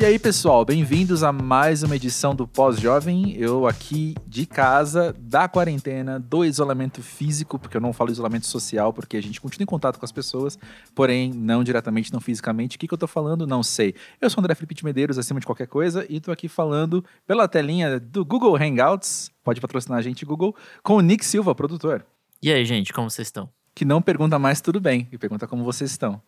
[0.00, 3.36] E aí, pessoal, bem-vindos a mais uma edição do Pós-Jovem.
[3.36, 8.94] Eu aqui de casa, da quarentena, do isolamento físico, porque eu não falo isolamento social,
[8.94, 10.58] porque a gente continua em contato com as pessoas,
[10.94, 12.78] porém, não diretamente, não fisicamente.
[12.78, 13.46] O que, que eu tô falando?
[13.46, 13.94] Não sei.
[14.22, 17.46] Eu sou André Felipe de Medeiros, acima de qualquer coisa, e tô aqui falando pela
[17.46, 22.06] telinha do Google Hangouts, pode patrocinar a gente, Google, com o Nick Silva, produtor.
[22.42, 23.50] E aí, gente, como vocês estão?
[23.74, 26.22] Que não pergunta mais tudo bem, e pergunta como vocês estão.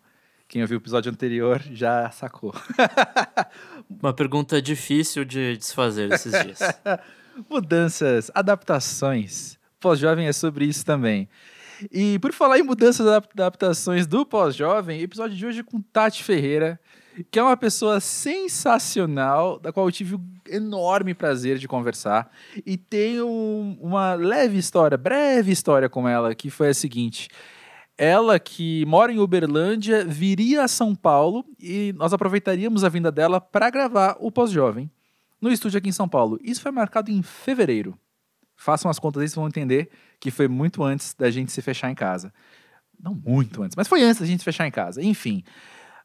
[0.52, 2.54] Quem ouviu o episódio anterior já sacou.
[3.88, 6.58] Uma pergunta difícil de desfazer esses dias.
[7.48, 9.58] Mudanças, adaptações.
[9.80, 11.26] Pós-jovem é sobre isso também.
[11.90, 16.22] E por falar em mudanças e adaptações do pós-jovem, episódio de hoje é com Tati
[16.22, 16.78] Ferreira,
[17.30, 22.30] que é uma pessoa sensacional, da qual eu tive o enorme prazer de conversar.
[22.66, 23.26] E tenho
[23.80, 27.30] uma leve história, breve história com ela, que foi a seguinte
[27.96, 33.40] ela que mora em Uberlândia viria a São Paulo e nós aproveitaríamos a vinda dela
[33.40, 34.90] para gravar o Pós-Jovem
[35.40, 36.38] no estúdio aqui em São Paulo.
[36.42, 37.98] Isso foi marcado em fevereiro.
[38.56, 41.90] Façam as contas aí, vocês vão entender que foi muito antes da gente se fechar
[41.90, 42.32] em casa.
[42.98, 45.02] Não muito antes, mas foi antes da gente se fechar em casa.
[45.02, 45.42] Enfim,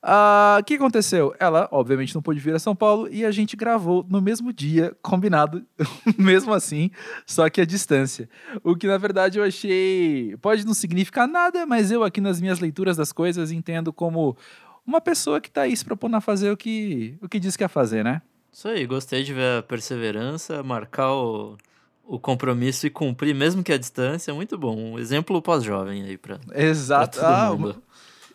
[0.07, 1.35] Uh, o que aconteceu?
[1.37, 4.95] Ela, obviamente, não pôde vir a São Paulo e a gente gravou no mesmo dia,
[5.01, 5.65] combinado,
[6.17, 6.89] mesmo assim,
[7.25, 8.29] só que a distância.
[8.63, 10.37] O que, na verdade, eu achei.
[10.41, 14.37] Pode não significar nada, mas eu, aqui nas minhas leituras das coisas, entendo como
[14.85, 17.63] uma pessoa que está aí se propondo a fazer o que, o que diz que
[17.65, 18.21] ia fazer, né?
[18.49, 21.57] Isso aí, gostei de ver a perseverança, marcar o,
[22.05, 24.93] o compromisso e cumprir, mesmo que a distância, muito bom.
[24.93, 27.19] Um exemplo pós-jovem aí para Exato.
[27.19, 27.83] Pra todo ah, mundo.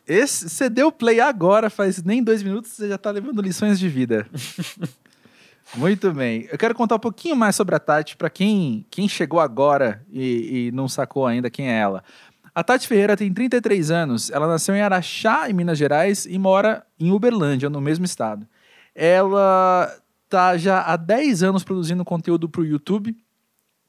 [0.07, 3.89] Esse, você deu play agora, faz nem dois minutos, você já está levando lições de
[3.89, 4.27] vida.
[5.75, 6.49] Muito bem.
[6.51, 10.67] Eu quero contar um pouquinho mais sobre a Tati para quem, quem chegou agora e,
[10.69, 12.05] e, não sacou ainda quem é ela.
[12.55, 14.31] A Tati Ferreira tem 33 anos.
[14.31, 18.47] Ela nasceu em Araxá, em Minas Gerais, e mora em Uberlândia, no mesmo estado.
[18.95, 19.91] Ela
[20.29, 23.17] tá já há 10 anos produzindo conteúdo para o YouTube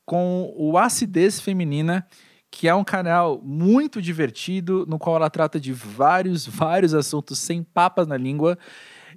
[0.05, 2.07] com o Acidez Feminina
[2.53, 7.63] que é um canal muito divertido, no qual ela trata de vários, vários assuntos sem
[7.63, 8.59] papas na língua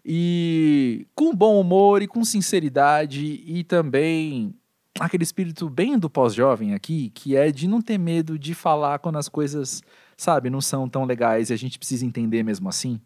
[0.03, 4.55] e com bom humor e com sinceridade e também
[4.99, 9.19] aquele espírito bem do pós-jovem aqui, que é de não ter medo de falar quando
[9.19, 9.83] as coisas,
[10.17, 12.99] sabe, não são tão legais e a gente precisa entender mesmo assim.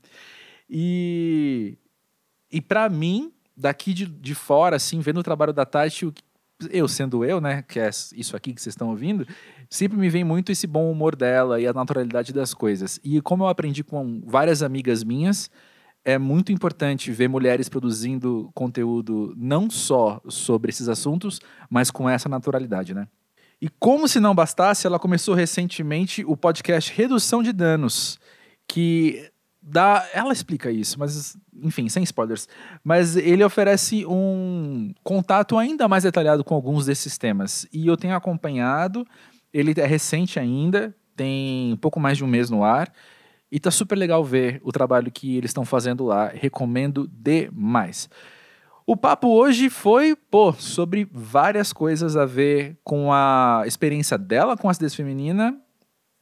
[0.71, 1.77] E
[2.53, 6.07] e para mim, daqui de, de fora, assim, vendo o trabalho da Tati,
[6.71, 9.27] eu sendo eu, né, que é isso aqui que vocês estão ouvindo,
[9.71, 12.99] sempre me vem muito esse bom humor dela e a naturalidade das coisas.
[13.05, 15.49] E como eu aprendi com várias amigas minhas,
[16.05, 22.29] é muito importante ver mulheres produzindo conteúdo não só sobre esses assuntos, mas com essa
[22.29, 23.07] naturalidade, né?
[23.61, 28.19] E como se não bastasse, ela começou recentemente o podcast Redução de Danos,
[28.67, 32.49] que dá, ela explica isso, mas enfim, sem spoilers.
[32.83, 37.67] Mas ele oferece um contato ainda mais detalhado com alguns desses temas.
[37.71, 39.07] E eu tenho acompanhado,
[39.53, 42.93] ele é recente ainda, tem pouco mais de um mês no ar.
[43.53, 46.29] E tá super legal ver o trabalho que eles estão fazendo lá.
[46.29, 48.09] Recomendo demais.
[48.87, 54.69] O papo hoje foi, pô, sobre várias coisas a ver com a experiência dela com
[54.69, 55.57] a acidez feminina,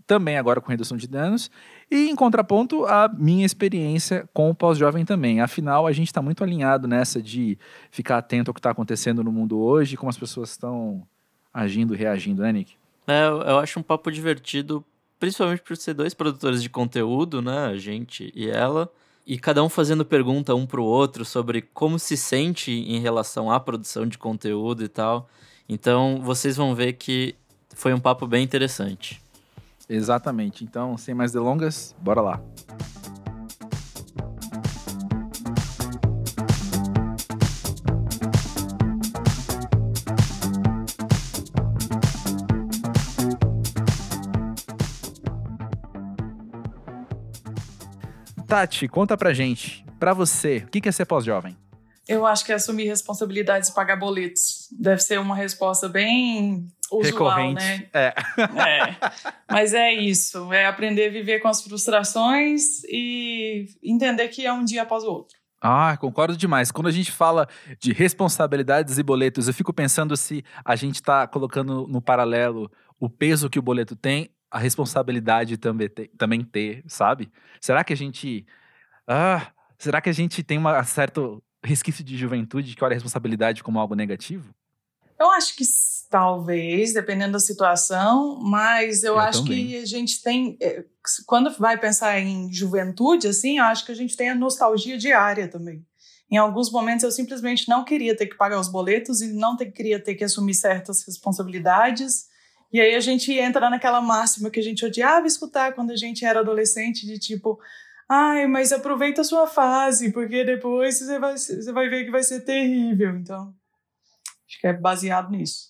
[0.06, 1.50] também agora com redução de danos,
[1.90, 5.40] e em contraponto, a minha experiência com o pós-jovem também.
[5.40, 7.58] Afinal, a gente está muito alinhado nessa de
[7.90, 11.06] ficar atento ao que está acontecendo no mundo hoje, como as pessoas estão
[11.52, 12.77] agindo reagindo, né, Nick?
[13.08, 14.84] É, eu acho um papo divertido,
[15.18, 18.92] principalmente por ser dois produtores de conteúdo, né, a gente e ela,
[19.26, 23.50] e cada um fazendo pergunta um para o outro sobre como se sente em relação
[23.50, 25.28] à produção de conteúdo e tal.
[25.66, 27.34] Então, vocês vão ver que
[27.74, 29.22] foi um papo bem interessante.
[29.88, 30.64] Exatamente.
[30.64, 32.42] Então, sem mais delongas, bora lá.
[48.48, 51.54] Tati, conta pra gente, pra você, o que é ser pós-jovem?
[52.08, 54.68] Eu acho que é assumir responsabilidades e pagar boletos.
[54.72, 57.62] Deve ser uma resposta bem usual, Recorrente.
[57.62, 57.86] né?
[57.92, 58.06] É.
[58.06, 58.96] é.
[59.46, 60.50] Mas é isso.
[60.50, 65.08] É aprender a viver com as frustrações e entender que é um dia após o
[65.08, 65.36] outro.
[65.60, 66.70] Ah, concordo demais.
[66.70, 67.46] Quando a gente fala
[67.78, 73.10] de responsabilidades e boletos, eu fico pensando se a gente está colocando no paralelo o
[73.10, 77.30] peso que o boleto tem, a responsabilidade também, ter, também ter, sabe?
[77.60, 78.46] Será que a gente.
[79.06, 83.62] Ah, será que a gente tem uma certo resquício de juventude que olha a responsabilidade
[83.62, 84.54] como algo negativo?
[85.18, 85.64] Eu acho que
[86.08, 89.66] talvez, dependendo da situação, mas eu, eu acho também.
[89.66, 90.56] que a gente tem.
[90.60, 90.84] Eh,
[91.26, 95.48] quando vai pensar em juventude, assim, eu acho que a gente tem a nostalgia diária
[95.48, 95.84] também.
[96.30, 99.72] Em alguns momentos eu simplesmente não queria ter que pagar os boletos e não ter,
[99.72, 102.27] queria ter que assumir certas responsabilidades.
[102.72, 106.24] E aí a gente entra naquela máxima que a gente odiava escutar quando a gente
[106.24, 107.58] era adolescente, de tipo,
[108.08, 112.22] ai, mas aproveita a sua fase, porque depois você vai, você vai ver que vai
[112.22, 113.16] ser terrível.
[113.16, 113.54] Então,
[114.46, 115.68] acho que é baseado nisso.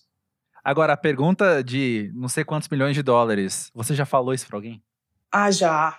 [0.63, 4.57] Agora, a pergunta de não sei quantos milhões de dólares, você já falou isso pra
[4.57, 4.83] alguém?
[5.31, 5.97] Ah, já.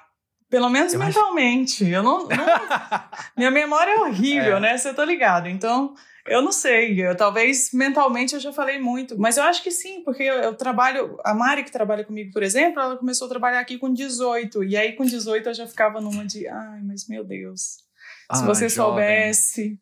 [0.50, 1.84] Pelo menos eu mentalmente.
[1.84, 1.94] Acho...
[1.94, 2.28] Eu não, não...
[3.36, 4.60] Minha memória é horrível, é.
[4.60, 4.76] né?
[4.76, 5.48] Você tá ligado.
[5.48, 5.94] Então,
[6.26, 7.00] eu não sei.
[7.00, 9.18] Eu, talvez mentalmente eu já falei muito.
[9.18, 11.18] Mas eu acho que sim, porque eu, eu, trabalho.
[11.24, 14.64] A Mari, que trabalha comigo, por exemplo, ela começou a trabalhar aqui com 18.
[14.64, 16.46] E aí, com 18, eu já ficava numa de.
[16.46, 17.60] Ai, mas meu Deus.
[17.60, 18.70] Se ah, você jovem.
[18.70, 19.80] soubesse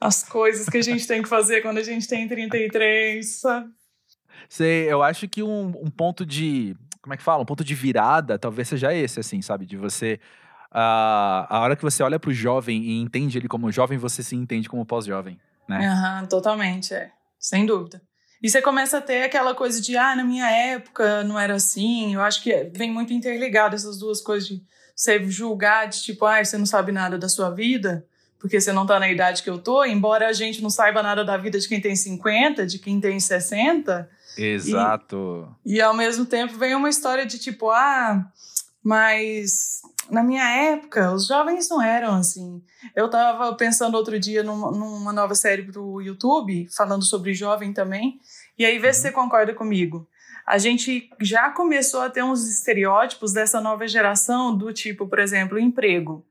[0.00, 3.70] as coisas que a gente tem que fazer quando a gente tem 33, sabe?
[4.48, 7.40] Sei, eu acho que um, um ponto de como é que fala?
[7.40, 9.64] Um ponto de virada talvez seja esse, assim, sabe?
[9.64, 10.18] De você.
[10.72, 14.34] Uh, a hora que você olha pro jovem e entende ele como jovem, você se
[14.34, 16.20] entende como pós-jovem, né?
[16.20, 17.10] Uhum, totalmente, é.
[17.38, 18.00] Sem dúvida.
[18.42, 22.14] E você começa a ter aquela coisa de, ah, na minha época não era assim.
[22.14, 24.62] Eu acho que vem muito interligado essas duas coisas de
[24.94, 28.06] você julgar, de tipo, ah, você não sabe nada da sua vida,
[28.38, 29.84] porque você não tá na idade que eu tô.
[29.84, 33.18] Embora a gente não saiba nada da vida de quem tem 50, de quem tem
[33.18, 35.48] 60, Exato.
[35.64, 38.30] E, e ao mesmo tempo vem uma história de tipo, ah,
[38.82, 39.80] mas
[40.10, 42.62] na minha época os jovens não eram assim.
[42.94, 48.20] Eu tava pensando outro dia numa, numa nova série pro YouTube, falando sobre jovem também,
[48.58, 48.94] e aí vê uhum.
[48.94, 50.06] se você concorda comigo.
[50.46, 55.58] A gente já começou a ter uns estereótipos dessa nova geração do tipo, por exemplo,
[55.58, 56.24] emprego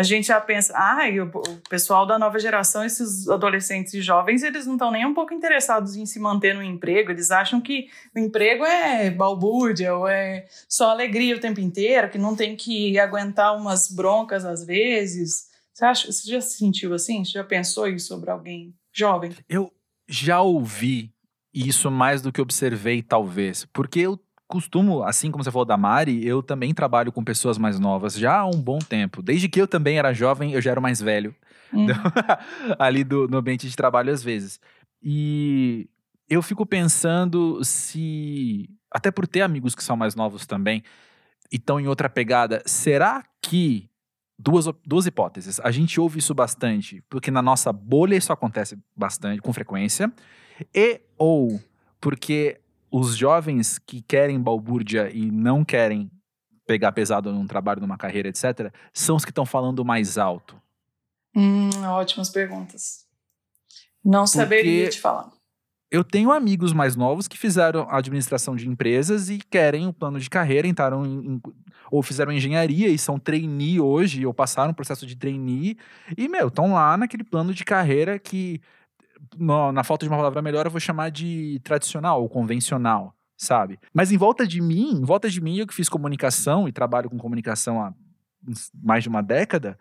[0.00, 4.64] a gente já pensa, ah, o pessoal da nova geração, esses adolescentes e jovens, eles
[4.64, 8.18] não estão nem um pouco interessados em se manter no emprego, eles acham que o
[8.18, 13.54] emprego é balbúrdia ou é só alegria o tempo inteiro, que não tem que aguentar
[13.54, 15.48] umas broncas às vezes.
[15.70, 17.22] Você, acha, você já se sentiu assim?
[17.22, 19.36] Você já pensou isso sobre alguém jovem?
[19.46, 19.70] Eu
[20.08, 21.12] já ouvi
[21.52, 24.18] isso mais do que observei, talvez, porque eu
[24.50, 28.40] costumo, assim como você falou da Mari, eu também trabalho com pessoas mais novas já
[28.40, 29.22] há um bom tempo.
[29.22, 31.34] Desde que eu também era jovem, eu já era mais velho.
[31.72, 31.86] Hum.
[32.78, 34.60] ali do, no ambiente de trabalho às vezes.
[35.00, 35.88] E
[36.28, 40.82] eu fico pensando se, até por ter amigos que são mais novos também
[41.50, 43.88] e estão em outra pegada, será que
[44.36, 45.60] duas, duas hipóteses.
[45.60, 50.12] A gente ouve isso bastante, porque na nossa bolha isso acontece bastante, com frequência,
[50.74, 51.60] e ou
[52.00, 56.10] porque os jovens que querem balbúrdia e não querem
[56.66, 60.60] pegar pesado num trabalho, numa carreira, etc., são os que estão falando mais alto?
[61.34, 63.06] Hum, ótimas perguntas.
[64.04, 65.30] Não Porque saberia te falar.
[65.90, 70.30] Eu tenho amigos mais novos que fizeram administração de empresas e querem um plano de
[70.30, 71.40] carreira, entraram em,
[71.90, 75.76] ou fizeram engenharia e são trainee hoje, ou passaram um processo de trainee,
[76.16, 78.60] e, meu, estão lá naquele plano de carreira que
[79.36, 83.78] no, na falta de uma palavra melhor, eu vou chamar de tradicional ou convencional, sabe?
[83.92, 87.10] Mas em volta de mim, em volta de mim, eu que fiz comunicação e trabalho
[87.10, 87.92] com comunicação há
[88.82, 89.78] mais de uma década,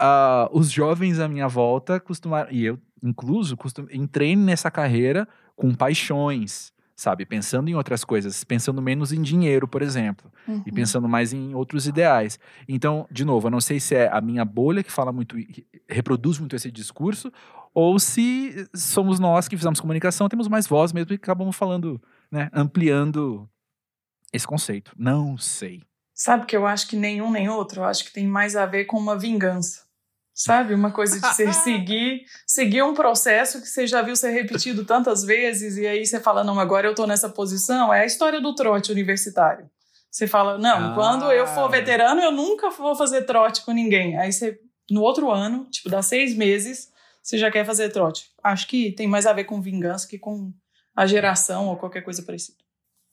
[0.00, 5.74] uh, os jovens à minha volta costumaram, e eu incluso, costum, entrei nessa carreira com
[5.74, 7.26] paixões, sabe?
[7.26, 10.62] Pensando em outras coisas, pensando menos em dinheiro, por exemplo, uhum.
[10.66, 12.38] e pensando mais em outros ideais.
[12.66, 15.36] Então, de novo, eu não sei se é a minha bolha que fala muito,
[15.88, 17.30] reproduz muito esse discurso,
[17.76, 22.00] ou se somos nós que fizemos comunicação, temos mais voz mesmo e acabamos falando,
[22.32, 23.46] né, ampliando
[24.32, 24.92] esse conceito.
[24.96, 25.82] Não sei.
[26.14, 28.86] Sabe que eu acho que nenhum nem outro, eu acho que tem mais a ver
[28.86, 29.84] com uma vingança.
[30.32, 30.72] Sabe?
[30.72, 35.22] Uma coisa de você seguir, seguir um processo que você já viu ser repetido tantas
[35.22, 37.92] vezes, e aí você fala, não, agora eu tô nessa posição.
[37.92, 39.68] É a história do trote universitário.
[40.10, 40.94] Você fala, não, ah.
[40.94, 44.16] quando eu for veterano, eu nunca vou fazer trote com ninguém.
[44.16, 44.58] Aí você,
[44.90, 46.95] no outro ano, tipo, dá seis meses,
[47.26, 48.30] você já quer fazer trote.
[48.40, 50.54] Acho que tem mais a ver com vingança que com
[50.94, 52.58] a geração ou qualquer coisa parecida.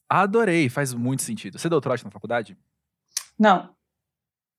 [0.07, 1.57] Adorei, faz muito sentido.
[1.57, 2.55] Você deu trote na faculdade?
[3.39, 3.73] Não.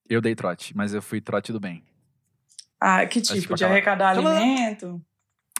[0.09, 1.85] Eu dei trote, mas eu fui trote do bem.
[2.81, 3.55] Ah, que tipo?
[3.55, 5.01] de arrecadar alimento?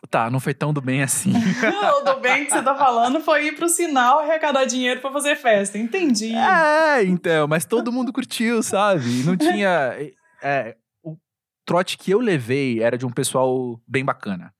[0.09, 1.31] Tá, não foi tão do bem assim.
[1.97, 5.37] o do bem que você tá falando foi ir pro sinal arrecadar dinheiro para fazer
[5.37, 5.77] festa.
[5.77, 6.35] Entendi.
[6.35, 9.23] É, então, mas todo mundo curtiu, sabe?
[9.23, 9.95] Não tinha.
[10.43, 10.75] É,
[11.65, 14.53] trote que eu levei era de um pessoal bem bacana.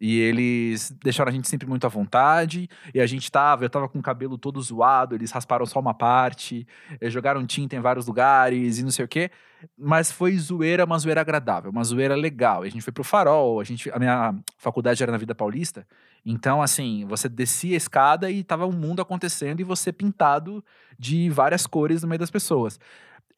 [0.00, 2.68] E eles deixaram a gente sempre muito à vontade.
[2.94, 5.92] E a gente tava, eu tava com o cabelo todo zoado, eles rasparam só uma
[5.92, 6.66] parte,
[7.02, 9.30] jogaram tinta em vários lugares e não sei o quê.
[9.76, 12.64] Mas foi zoeira, uma zoeira agradável, uma zoeira legal.
[12.64, 15.86] E a gente foi pro farol, a, gente, a minha faculdade era na Vida Paulista.
[16.24, 20.64] Então, assim, você descia a escada e tava um mundo acontecendo e você pintado
[20.98, 22.80] de várias cores no meio das pessoas.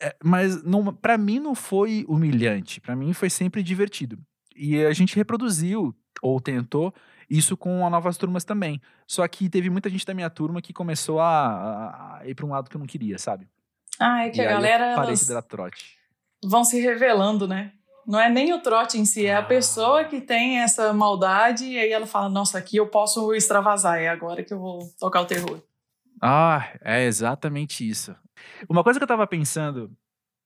[0.02, 0.56] É, mas
[1.00, 4.18] para mim não foi humilhante, para mim foi sempre divertido.
[4.56, 6.92] E a gente reproduziu, ou tentou,
[7.30, 8.80] isso com as novas turmas também.
[9.06, 12.50] Só que teve muita gente da minha turma que começou a, a ir para um
[12.50, 13.48] lado que eu não queria, sabe?
[13.98, 15.96] Ah, é que e a galera parei de dar trote.
[16.44, 17.72] vão se revelando, né?
[18.04, 19.42] Não é nem o trote em si, é a Ah.
[19.44, 24.08] pessoa que tem essa maldade e aí ela fala: Nossa, aqui eu posso extravasar, é
[24.08, 25.62] agora que eu vou tocar o terror.
[26.20, 28.14] Ah, é exatamente isso.
[28.68, 29.90] Uma coisa que eu tava pensando,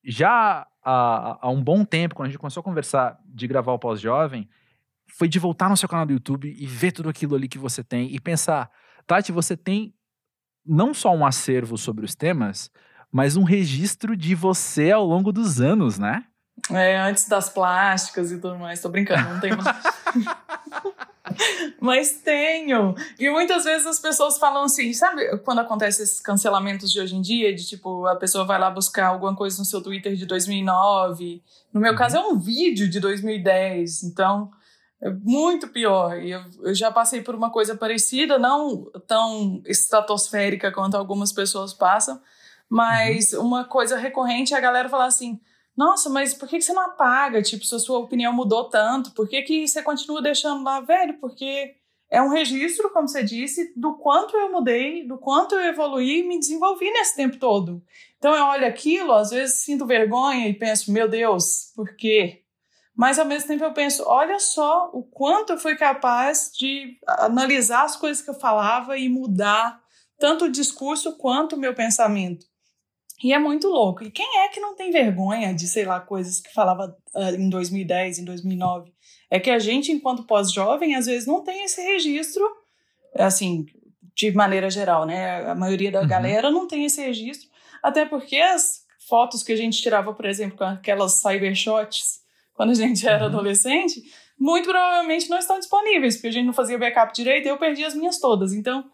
[0.04, 3.78] já há, há um bom tempo, quando a gente começou a conversar de gravar o
[3.78, 4.48] pós-jovem,
[5.08, 7.82] foi de voltar no seu canal do YouTube e ver tudo aquilo ali que você
[7.82, 8.70] tem e pensar,
[9.06, 9.94] Tati, você tem
[10.64, 12.70] não só um acervo sobre os temas,
[13.10, 16.24] mas um registro de você ao longo dos anos, né?
[16.70, 18.80] É, antes das plásticas e tudo mais.
[18.80, 19.56] Tô brincando, não tenho.
[21.80, 22.94] Mas tenho.
[23.18, 27.20] E muitas vezes as pessoas falam assim, sabe quando acontece esses cancelamentos de hoje em
[27.20, 31.42] dia, de tipo, a pessoa vai lá buscar alguma coisa no seu Twitter de 2009.
[31.72, 31.98] No meu Uhum.
[31.98, 34.50] caso é um vídeo de 2010, então
[35.02, 36.18] é muito pior.
[36.18, 41.74] E eu, eu já passei por uma coisa parecida, não tão estratosférica quanto algumas pessoas
[41.74, 42.20] passam,
[42.68, 45.38] mas uma coisa recorrente é a galera falar assim:
[45.76, 47.42] nossa, mas por que que você não apaga?
[47.42, 51.18] Tipo, se a sua opinião mudou tanto, por que, que você continua deixando lá, velho?
[51.20, 51.74] Porque
[52.10, 56.26] é um registro, como você disse, do quanto eu mudei, do quanto eu evoluí e
[56.26, 57.82] me desenvolvi nesse tempo todo.
[58.16, 62.42] Então eu olho aquilo, às vezes sinto vergonha e penso, meu Deus, por quê?
[62.94, 67.84] Mas ao mesmo tempo eu penso, olha só o quanto eu fui capaz de analisar
[67.84, 69.78] as coisas que eu falava e mudar
[70.18, 72.46] tanto o discurso quanto o meu pensamento.
[73.22, 74.04] E é muito louco.
[74.04, 77.48] E quem é que não tem vergonha de, sei lá, coisas que falava uh, em
[77.48, 78.92] 2010, em 2009?
[79.30, 82.44] É que a gente, enquanto pós-jovem, às vezes não tem esse registro,
[83.14, 83.64] assim,
[84.14, 85.48] de maneira geral, né?
[85.50, 86.08] A maioria da Uhum.
[86.08, 87.48] galera não tem esse registro,
[87.82, 92.20] até porque as fotos que a gente tirava, por exemplo, com aquelas cybershots,
[92.54, 93.26] quando a gente era Uhum.
[93.30, 94.02] adolescente,
[94.38, 97.84] muito provavelmente não estão disponíveis, porque a gente não fazia backup direito e eu perdi
[97.84, 98.52] as minhas todas.
[98.52, 98.84] Então,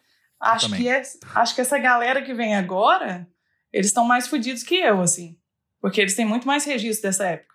[0.41, 0.83] acho também.
[0.83, 1.03] que, é,
[1.35, 3.27] acho que essa galera que vem agora,
[3.73, 5.39] eles estão mais fodidos que eu, assim.
[5.81, 7.55] Porque eles têm muito mais registro dessa época.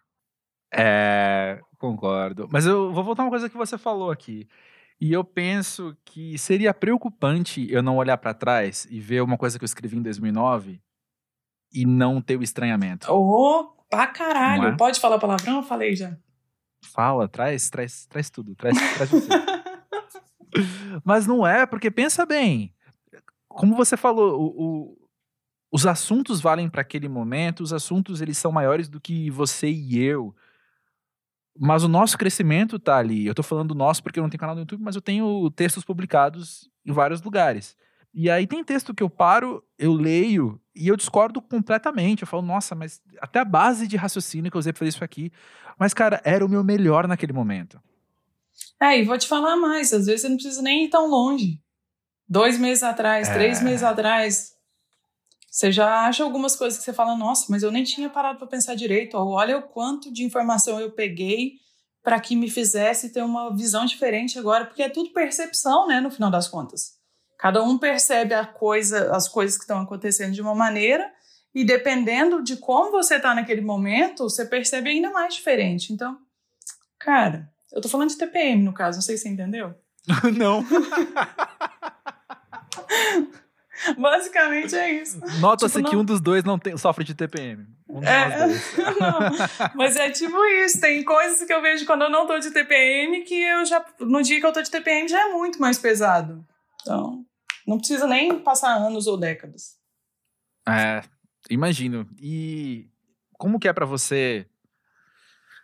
[0.74, 2.48] É, concordo.
[2.52, 4.48] Mas eu vou voltar uma coisa que você falou aqui.
[5.00, 9.58] E eu penso que seria preocupante eu não olhar pra trás e ver uma coisa
[9.58, 10.82] que eu escrevi em 2009
[11.72, 13.08] e não ter o estranhamento.
[13.12, 14.70] Oh, pra caralho.
[14.70, 14.76] É?
[14.76, 15.58] Pode falar palavrão?
[15.58, 16.18] Eu falei já.
[16.84, 19.28] Fala, traz, traz, traz tudo, traz, traz você.
[21.04, 22.74] Mas não é, porque pensa bem.
[23.48, 25.07] Como você falou, o- o-
[25.72, 29.98] os assuntos valem para aquele momento, os assuntos eles são maiores do que você e
[30.00, 30.36] eu.
[31.60, 33.26] Mas o nosso crescimento tá ali.
[33.26, 35.84] Eu tô falando nosso porque eu não tenho canal no YouTube, mas eu tenho textos
[35.84, 37.76] publicados em vários lugares.
[38.14, 42.22] E aí tem texto que eu paro, eu leio e eu discordo completamente.
[42.22, 45.04] Eu falo, nossa, mas até a base de raciocínio que eu usei pra fazer isso
[45.04, 45.32] aqui.
[45.78, 47.80] Mas, cara, era o meu melhor naquele momento.
[48.82, 49.92] É, e vou te falar mais.
[49.94, 51.62] Às vezes você não precisa nem ir tão longe.
[52.28, 53.34] Dois meses atrás, É.
[53.34, 54.54] três meses atrás,
[55.58, 58.46] você já acha algumas coisas que você fala, nossa, mas eu nem tinha parado para
[58.46, 59.18] pensar direito.
[59.18, 61.54] Ou olha o quanto de informação eu peguei
[62.04, 66.12] para que me fizesse ter uma visão diferente agora, porque é tudo percepção, né, no
[66.12, 67.00] final das contas.
[67.40, 71.12] Cada um percebe a coisa, as coisas que estão acontecendo de uma maneira,
[71.56, 75.92] e dependendo de como você está naquele momento, você percebe ainda mais diferente.
[75.92, 76.20] Então,
[77.00, 79.74] cara, eu tô falando de TPM no caso, não sei se você entendeu.
[80.38, 80.64] não.
[83.98, 85.19] Basicamente é isso.
[85.39, 87.65] Nota-se Tipo, que não- um dos dois não tem, sofre de TPM.
[87.89, 88.48] Um É,
[89.00, 89.19] não,
[89.75, 90.81] mas é tipo isso.
[90.81, 93.86] Tem coisas que eu vejo quando eu não tô de TPM que eu já.
[94.00, 96.46] No dia que eu tô de TPM já é muito mais pesado.
[96.81, 97.25] Então,
[97.67, 99.77] não precisa nem passar anos ou décadas.
[100.67, 101.01] É,
[101.50, 102.07] imagino.
[102.19, 102.89] E
[103.34, 104.46] como que é pra você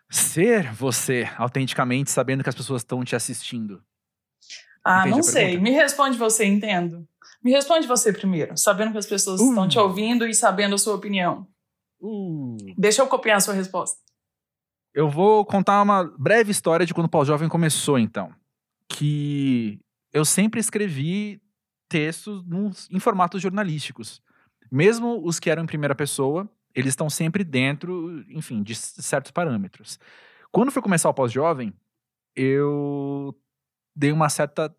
[0.09, 3.83] ser você autenticamente, sabendo que as pessoas estão te assistindo?
[4.85, 5.57] Ah, Entende não sei.
[5.57, 7.07] Me responde você, entendo.
[7.43, 9.49] Me responde você primeiro, sabendo que as pessoas Uh.
[9.49, 11.47] estão te ouvindo e sabendo a sua opinião.
[11.99, 13.97] Uh, Deixa eu copiar a sua resposta.
[14.93, 18.33] eu vou contar uma breve história de quando o Pós-Jovem começou, então.
[18.87, 19.79] Que
[20.11, 21.41] eu sempre escrevi
[21.89, 22.43] textos
[22.91, 24.21] em formatos jornalísticos.
[24.71, 29.99] Mesmo os que eram em primeira pessoa, eles estão sempre dentro, enfim, de certos parâmetros.
[30.51, 31.73] Quando foi começar o Pós-Jovem,
[32.35, 33.35] eu
[33.95, 34.73] dei uma certa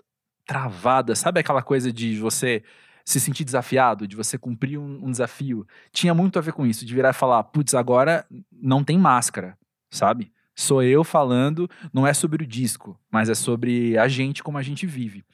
[0.46, 1.14] travada.
[1.14, 2.62] Sabe aquela coisa de você
[3.04, 5.66] se sentir desafiado, de você cumprir um, um desafio?
[5.92, 9.58] Tinha muito a ver com isso, de virar e falar, putz, agora não tem máscara,
[9.90, 10.32] sabe?
[10.54, 14.62] Sou eu falando, não é sobre o disco, mas é sobre a gente, como a
[14.62, 15.24] gente vive.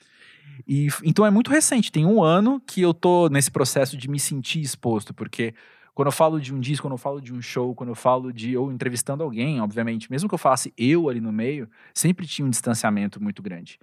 [0.67, 4.19] E então é muito recente, tem um ano que eu tô nesse processo de me
[4.21, 5.55] sentir exposto, porque
[5.95, 8.33] Quando eu falo de um disco, quando eu falo de um show, quando eu falo
[8.33, 12.47] de ou entrevistando alguém, obviamente, mesmo que eu falasse eu ali no meio, sempre tinha
[12.47, 13.79] um distanciamento muito grande.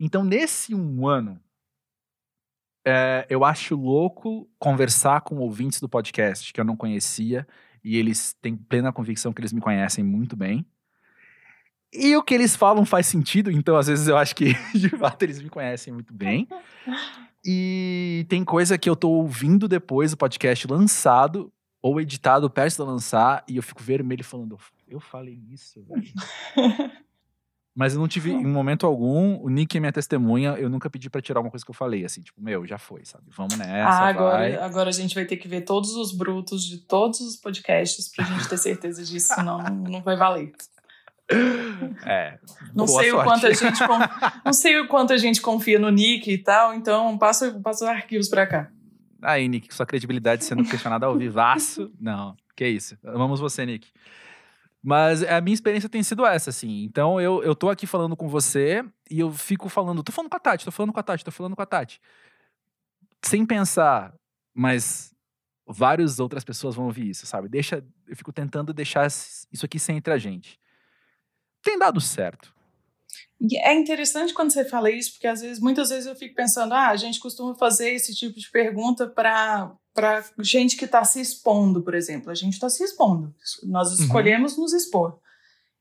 [0.00, 1.38] Então, nesse um ano,
[2.86, 7.46] é, eu acho louco conversar com ouvintes do podcast que eu não conhecia
[7.84, 10.64] e eles têm plena convicção que eles me conhecem muito bem.
[11.92, 15.22] E o que eles falam faz sentido, então às vezes eu acho que de fato
[15.22, 16.48] eles me conhecem muito bem.
[17.44, 21.52] E tem coisa que eu tô ouvindo depois do podcast lançado
[21.82, 26.12] ou editado perto de lançar e eu fico vermelho falando, eu falei isso, velho.
[27.74, 31.08] Mas eu não tive, em momento algum, o Nick é minha testemunha, eu nunca pedi
[31.08, 33.24] para tirar uma coisa que eu falei, assim, tipo, meu, já foi, sabe?
[33.30, 34.56] Vamos nessa, ah, agora, vai.
[34.56, 38.24] agora a gente vai ter que ver todos os brutos de todos os podcasts pra
[38.24, 40.52] gente ter certeza disso, senão não vai valer.
[42.04, 42.38] É.
[42.74, 43.80] Não sei, o quanto a gente,
[44.44, 47.90] não sei o quanto a gente confia no Nick e tal, então passa, passa os
[47.90, 48.68] arquivos pra cá.
[49.22, 51.92] Aí, Nick, sua credibilidade sendo questionada ao vivaço.
[52.00, 52.98] Não, que isso.
[53.04, 53.86] Amamos você, Nick.
[54.82, 56.82] Mas a minha experiência tem sido essa, assim.
[56.84, 60.36] Então eu, eu tô aqui falando com você e eu fico falando, tô falando com
[60.36, 62.00] a Tati, tô falando com a Tati, tô falando com a Tati.
[63.22, 64.14] Sem pensar,
[64.54, 65.14] mas
[65.66, 67.48] várias outras pessoas vão ouvir isso, sabe?
[67.48, 70.58] Deixa, eu fico tentando deixar isso aqui sem entre a gente.
[71.62, 72.54] Tem dado certo.
[73.62, 76.88] É interessante quando você fala isso, porque às vezes, muitas vezes eu fico pensando, ah,
[76.88, 81.82] a gente costuma fazer esse tipo de pergunta para para gente que está se expondo,
[81.82, 82.30] por exemplo.
[82.30, 83.34] A gente está se expondo.
[83.64, 84.04] Nós uhum.
[84.04, 84.62] escolhemos uhum.
[84.62, 85.18] nos expor.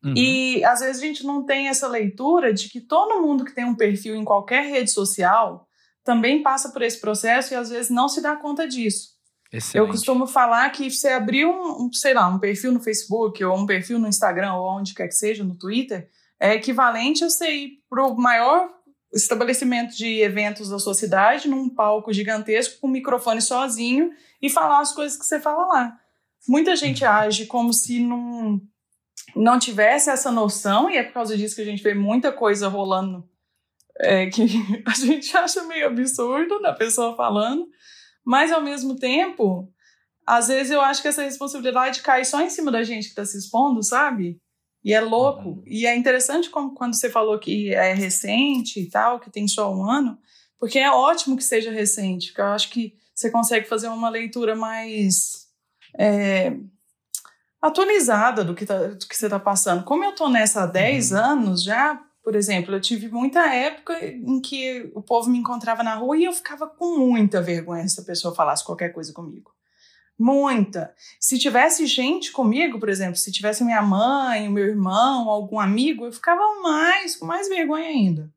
[0.04, 0.13] Uhum.
[0.16, 3.66] E às vezes a gente não tem essa leitura de que todo mundo que tem
[3.66, 5.68] um perfil em qualquer rede social
[6.04, 9.10] também passa por esse processo e às vezes não se dá conta disso.
[9.51, 9.78] Excelente.
[9.78, 13.58] Eu costumo falar que você abrir um, um, sei lá, um perfil no Facebook ou
[13.58, 17.51] um perfil no Instagram ou onde quer que seja, no Twitter, é equivalente a você
[17.51, 18.69] ir para o maior
[19.13, 24.79] estabelecimento de eventos da sua cidade, num palco gigantesco, com um microfone sozinho e falar
[24.79, 26.00] as coisas que você fala lá.
[26.48, 28.62] Muita gente age como se não,
[29.36, 32.67] não tivesse essa noção, e é por causa disso que a gente vê muita coisa
[32.67, 33.28] rolando
[33.99, 34.43] é, que
[34.86, 37.67] a gente acha meio absurdo da pessoa falando,
[38.23, 39.71] mas ao mesmo tempo,
[40.25, 43.25] às vezes eu acho que essa responsabilidade cai só em cima da gente que está
[43.25, 44.39] se expondo, sabe?
[44.84, 45.50] E é louco.
[45.50, 45.63] Uhum.
[45.65, 49.74] E é interessante como, quando você falou que é recente e tal, que tem só
[49.74, 50.18] um ano,
[50.58, 54.56] porque é ótimo que seja recente, porque eu acho que você consegue fazer uma leitura
[54.56, 55.48] mais
[55.98, 56.56] é,
[57.62, 59.84] atualizada do que, tá, do que você está passando.
[59.84, 61.18] Como eu estou nessa há 10 uhum.
[61.18, 65.96] anos já, por exemplo, eu tive muita época em que o povo me encontrava na
[65.96, 69.52] rua e eu ficava com muita vergonha se a pessoa falasse qualquer coisa comigo.
[70.19, 70.93] Muita.
[71.17, 76.05] Se tivesse gente comigo, por exemplo, se tivesse minha mãe, o meu irmão, algum amigo,
[76.05, 78.29] eu ficava mais, com mais vergonha ainda.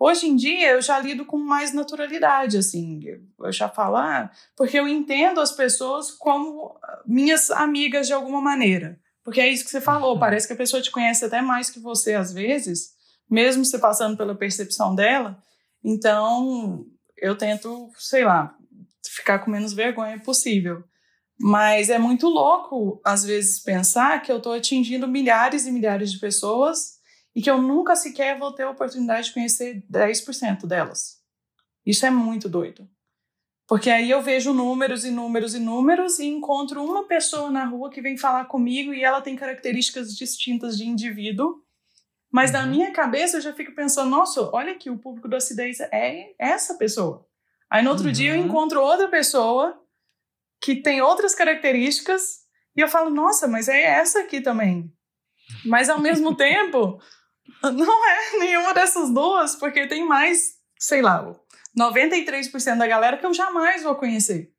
[0.00, 3.00] Hoje em dia eu já lido com mais naturalidade, assim.
[3.38, 8.98] Eu já falo, ah, porque eu entendo as pessoas como minhas amigas de alguma maneira.
[9.22, 11.78] Porque é isso que você falou, parece que a pessoa te conhece até mais que
[11.78, 12.94] você às vezes,
[13.28, 15.36] mesmo você passando pela percepção dela.
[15.84, 16.86] Então,
[17.18, 18.56] eu tento, sei lá,
[19.06, 20.82] ficar com menos vergonha possível.
[21.40, 26.18] Mas é muito louco, às vezes, pensar que eu estou atingindo milhares e milhares de
[26.18, 26.98] pessoas
[27.34, 31.18] e que eu nunca sequer vou ter a oportunidade de conhecer 10% delas.
[31.86, 32.88] Isso é muito doido.
[33.68, 37.90] Porque aí eu vejo números e números e números e encontro uma pessoa na rua
[37.90, 41.62] que vem falar comigo e ela tem características distintas de indivíduo.
[42.32, 42.56] Mas uhum.
[42.56, 46.34] na minha cabeça eu já fico pensando, nossa, olha aqui, o público do acidez é
[46.38, 47.26] essa pessoa.
[47.70, 48.12] Aí no outro uhum.
[48.12, 49.78] dia eu encontro outra pessoa
[50.60, 52.40] que tem outras características
[52.76, 54.92] e eu falo, nossa, mas é essa aqui também.
[55.64, 57.00] Mas ao mesmo tempo,
[57.62, 61.34] não é nenhuma dessas duas, porque tem mais, sei lá,
[61.76, 64.52] 93% da galera que eu jamais vou conhecer.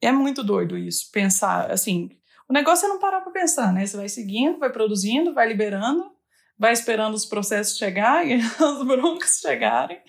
[0.00, 2.10] É muito doido isso, pensar assim.
[2.48, 3.84] O negócio é não parar para pensar, né?
[3.84, 6.17] Você vai seguindo, vai produzindo, vai liberando
[6.58, 10.00] vai esperando os processos chegarem, as broncas chegarem,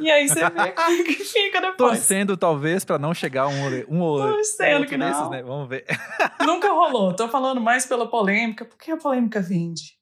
[0.00, 1.76] e aí você vê como é que fica depois.
[1.76, 3.54] Torcendo, talvez, para não chegar um,
[3.88, 5.08] um ou Torcendo que não.
[5.08, 5.42] Desses, né?
[5.42, 5.84] Vamos ver.
[6.46, 7.14] Nunca rolou.
[7.14, 9.98] Tô falando mais pela polêmica, porque a polêmica vende.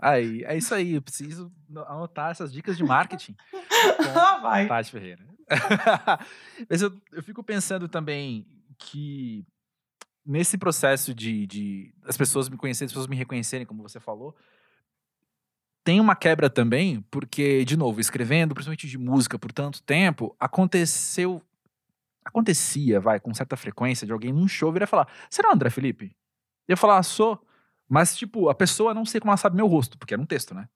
[0.00, 0.94] Aí, é isso aí.
[0.94, 1.50] Eu preciso
[1.86, 3.34] anotar essas dicas de marketing.
[4.14, 4.68] ah, vai.
[4.68, 5.26] Tati Ferreira.
[6.68, 8.46] Mas eu, eu fico pensando também
[8.78, 9.44] que
[10.24, 14.36] nesse processo de, de as pessoas me conhecerem, as pessoas me reconhecerem, como você falou,
[15.86, 21.40] tem uma quebra também, porque, de novo, escrevendo, principalmente de música por tanto tempo, aconteceu.
[22.24, 26.06] Acontecia, vai, com certa frequência, de alguém num show virar falar: Será o André Felipe?
[26.66, 27.40] Eu ia falar, ah, sou.
[27.88, 30.56] Mas, tipo, a pessoa não sei como ela sabe meu rosto, porque era um texto,
[30.56, 30.68] né?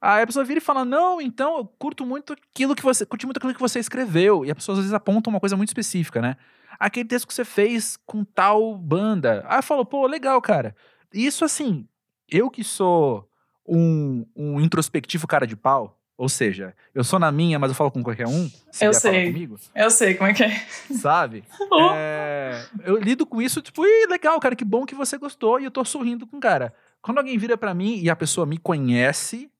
[0.00, 3.06] Aí a pessoa vira e fala: Não, então eu curto muito aquilo que você.
[3.06, 4.44] Curti muito aquilo que você escreveu.
[4.44, 6.36] E a pessoa às vezes aponta uma coisa muito específica, né?
[6.76, 9.44] Aquele texto que você fez com tal banda.
[9.46, 10.74] Aí eu falo, pô, legal, cara.
[11.12, 11.86] Isso assim,
[12.28, 13.30] eu que sou
[13.66, 17.90] um, um introspectivo cara de pau, ou seja, eu sou na minha, mas eu falo
[17.90, 18.50] com qualquer um.
[18.80, 19.32] eu sei.
[19.32, 20.66] Comigo, eu sei como é que é.
[20.92, 21.44] Sabe?
[21.70, 21.90] Oh.
[21.92, 25.58] É, eu lido com isso, tipo, legal, cara, que bom que você gostou.
[25.58, 26.72] E eu tô sorrindo com o cara.
[27.02, 29.50] Quando alguém vira para mim e a pessoa me conhece,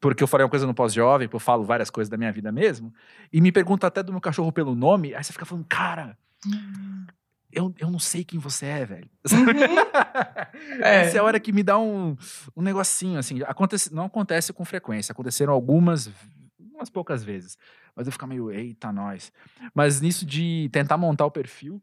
[0.00, 2.92] porque eu falei uma coisa no pós-jovem, eu falo várias coisas da minha vida mesmo,
[3.32, 6.18] e me pergunta até do meu cachorro pelo nome, aí você fica falando, cara.
[7.54, 9.10] Eu, eu não sei quem você é, velho.
[9.30, 10.82] Uhum.
[10.82, 11.02] é.
[11.02, 12.16] Essa é a hora que me dá um,
[12.56, 16.10] um negocinho, assim, acontece, não acontece com frequência, aconteceram algumas,
[16.58, 17.56] umas poucas vezes,
[17.94, 19.32] mas eu fico meio, eita, nós.
[19.74, 21.82] Mas nisso de tentar montar o perfil,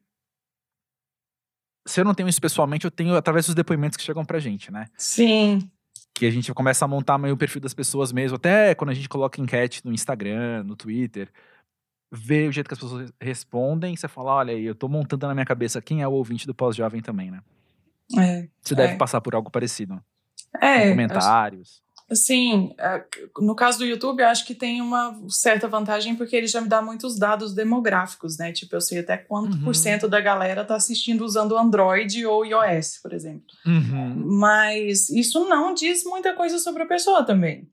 [1.88, 4.72] se eu não tenho isso pessoalmente, eu tenho através dos depoimentos que chegam pra gente,
[4.72, 4.86] né?
[4.96, 5.70] Sim
[6.14, 8.94] que a gente começa a montar meio o perfil das pessoas mesmo, até quando a
[8.94, 11.30] gente coloca enquete no Instagram, no Twitter,
[12.12, 15.34] ver o jeito que as pessoas respondem, você fala, olha aí, eu tô montando na
[15.34, 17.42] minha cabeça quem é o ouvinte do pós-jovem também, né?
[18.18, 18.98] É, você deve é.
[18.98, 20.02] passar por algo parecido.
[20.60, 20.90] É.
[20.90, 21.82] comentários.
[22.14, 23.04] Sim, é,
[23.40, 26.68] no caso do YouTube, eu acho que tem uma certa vantagem porque ele já me
[26.68, 28.52] dá muitos dados demográficos, né?
[28.52, 29.64] Tipo, eu sei até quanto uhum.
[29.64, 33.46] por cento da galera tá assistindo usando Android ou iOS, por exemplo.
[33.66, 34.38] Uhum.
[34.40, 37.70] Mas isso não diz muita coisa sobre a pessoa também.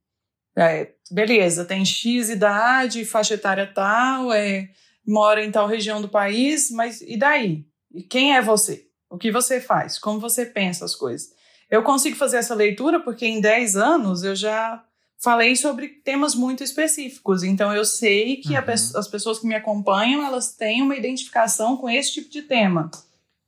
[0.59, 4.69] É, beleza, tem X idade, faixa etária tal, é,
[5.07, 7.65] mora em tal região do país, mas e daí?
[7.95, 8.87] E quem é você?
[9.09, 9.99] O que você faz?
[9.99, 11.31] Como você pensa as coisas?
[11.71, 14.85] Eu consigo fazer essa leitura porque em 10 anos eu já
[15.19, 17.43] falei sobre temas muito específicos.
[17.43, 18.73] Então eu sei que uhum.
[18.73, 22.91] as pessoas que me acompanham, elas têm uma identificação com esse tipo de tema.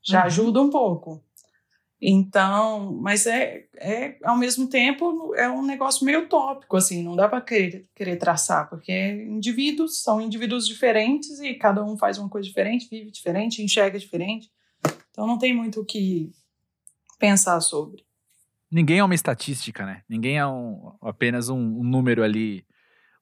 [0.03, 0.27] Já uhum.
[0.27, 1.23] ajuda um pouco.
[2.03, 7.29] Então, mas é, é ao mesmo tempo é um negócio meio tópico assim, não dá
[7.29, 8.93] para querer, querer traçar, porque
[9.29, 14.51] indivíduos são indivíduos diferentes e cada um faz uma coisa diferente, vive diferente, enxerga diferente.
[15.11, 16.33] Então não tem muito o que
[17.19, 18.03] pensar sobre.
[18.73, 20.03] Ninguém é uma estatística, né?
[20.09, 22.65] Ninguém é um, apenas um, um, número ali,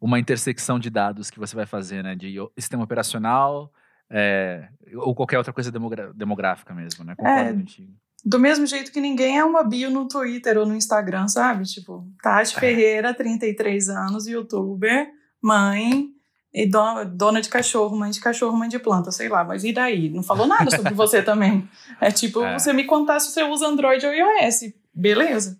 [0.01, 2.15] uma intersecção de dados que você vai fazer, né?
[2.15, 3.73] De sistema operacional
[4.11, 5.73] é, ou qualquer outra coisa
[6.15, 7.17] demográfica mesmo, né?
[7.17, 7.93] Concordo é, contigo.
[8.29, 11.65] Do mesmo jeito que ninguém é uma bio no Twitter ou no Instagram, sabe?
[11.65, 12.61] Tipo, Tati é.
[12.61, 15.11] Ferreira, 33 anos, youtuber,
[15.41, 16.11] mãe,
[16.53, 19.73] e dona, dona de cachorro, mãe de cachorro, mãe de planta, sei lá, mas e
[19.73, 20.11] daí?
[20.11, 21.67] Não falou nada sobre você também.
[22.01, 22.59] É tipo é.
[22.59, 25.59] você me contar se você usa Android ou iOS beleza.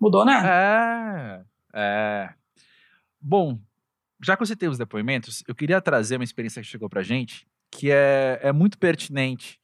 [0.00, 0.48] Mudou nada.
[0.48, 2.34] É, é.
[3.20, 3.58] Bom,
[4.22, 7.46] já que você tem os depoimentos, eu queria trazer uma experiência que chegou pra gente,
[7.70, 9.58] que é, é muito pertinente.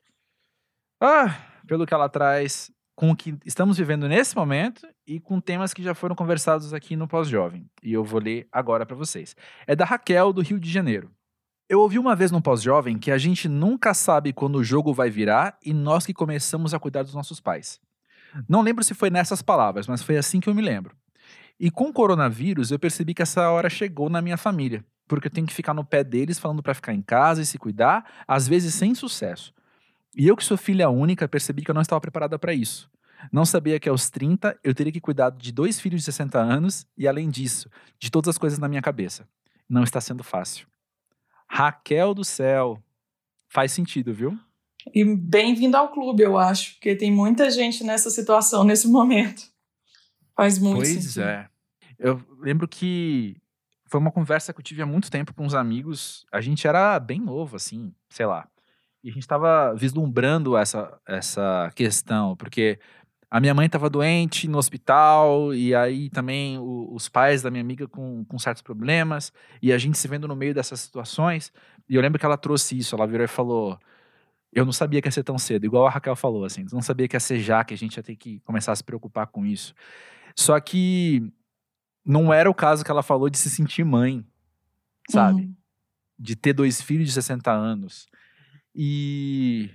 [1.00, 5.72] Ah, pelo que ela traz com o que estamos vivendo nesse momento e com temas
[5.72, 7.66] que já foram conversados aqui no Pós-Jovem.
[7.82, 9.34] E eu vou ler agora para vocês.
[9.66, 11.10] É da Raquel, do Rio de Janeiro.
[11.68, 15.08] Eu ouvi uma vez no Pós-Jovem que a gente nunca sabe quando o jogo vai
[15.08, 17.80] virar e nós que começamos a cuidar dos nossos pais.
[18.48, 20.94] Não lembro se foi nessas palavras, mas foi assim que eu me lembro.
[21.58, 25.30] E com o coronavírus, eu percebi que essa hora chegou na minha família, porque eu
[25.30, 28.48] tenho que ficar no pé deles falando para ficar em casa e se cuidar, às
[28.48, 29.52] vezes sem sucesso.
[30.14, 32.90] E eu que sou filha única, percebi que eu não estava preparada para isso.
[33.30, 36.86] Não sabia que aos 30 eu teria que cuidar de dois filhos de 60 anos
[36.96, 39.28] e, além disso, de todas as coisas na minha cabeça.
[39.68, 40.66] Não está sendo fácil.
[41.48, 42.82] Raquel do céu.
[43.48, 44.38] Faz sentido, viu?
[44.94, 49.42] E bem-vindo ao clube, eu acho, porque tem muita gente nessa situação nesse momento.
[50.34, 51.14] Faz muito pois sentido.
[51.14, 51.48] Pois é.
[51.98, 53.36] Eu lembro que
[53.86, 56.26] foi uma conversa que eu tive há muito tempo com uns amigos.
[56.32, 58.48] A gente era bem novo, assim, sei lá.
[59.02, 62.78] E a gente estava vislumbrando essa, essa questão, porque
[63.30, 67.62] a minha mãe estava doente no hospital, e aí também o, os pais da minha
[67.62, 71.52] amiga com, com certos problemas, e a gente se vendo no meio dessas situações.
[71.88, 73.78] E eu lembro que ela trouxe isso, ela virou e falou:
[74.52, 77.08] eu não sabia que ia ser tão cedo, igual a Raquel falou, assim, não sabia
[77.08, 79.46] que ia ser já, que a gente ia ter que começar a se preocupar com
[79.46, 79.74] isso.
[80.36, 81.32] Só que
[82.04, 84.24] não era o caso que ela falou de se sentir mãe,
[85.08, 85.42] sabe?
[85.42, 85.56] Uhum.
[86.18, 88.06] De ter dois filhos de 60 anos.
[88.74, 89.70] E.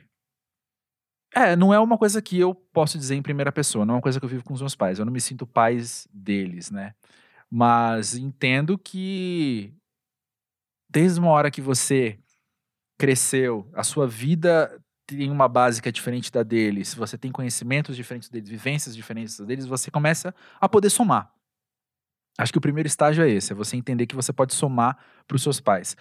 [1.35, 4.01] É, não é uma coisa que eu posso dizer em primeira pessoa, não é uma
[4.01, 4.97] coisa que eu vivo com os meus pais.
[4.97, 6.95] Eu não me sinto pais deles, né?
[7.49, 9.73] Mas entendo que
[10.89, 12.17] desde uma hora que você
[12.97, 17.95] cresceu, a sua vida tem uma base que é diferente da deles, você tem conhecimentos
[17.95, 21.31] diferentes deles, vivências diferentes deles, você começa a poder somar.
[22.37, 25.35] Acho que o primeiro estágio é esse, é você entender que você pode somar para
[25.35, 25.95] os seus pais.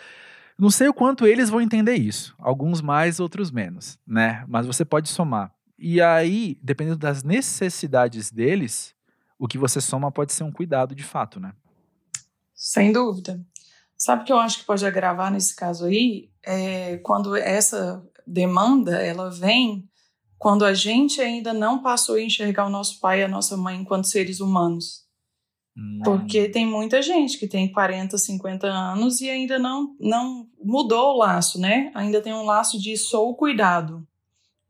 [0.58, 4.44] Não sei o quanto eles vão entender isso, alguns mais, outros menos, né?
[4.48, 5.52] Mas você pode somar.
[5.78, 8.94] E aí, dependendo das necessidades deles,
[9.38, 11.52] o que você soma pode ser um cuidado de fato, né?
[12.54, 13.44] Sem dúvida.
[13.98, 16.30] Sabe o que eu acho que pode agravar nesse caso aí?
[16.42, 19.88] É quando essa demanda ela vem
[20.38, 23.80] quando a gente ainda não passou a enxergar o nosso pai e a nossa mãe
[23.80, 25.05] enquanto seres humanos.
[25.76, 26.00] Hum.
[26.02, 31.18] Porque tem muita gente que tem 40, 50 anos e ainda não, não mudou o
[31.18, 31.90] laço, né?
[31.94, 34.06] Ainda tem um laço de sou cuidado.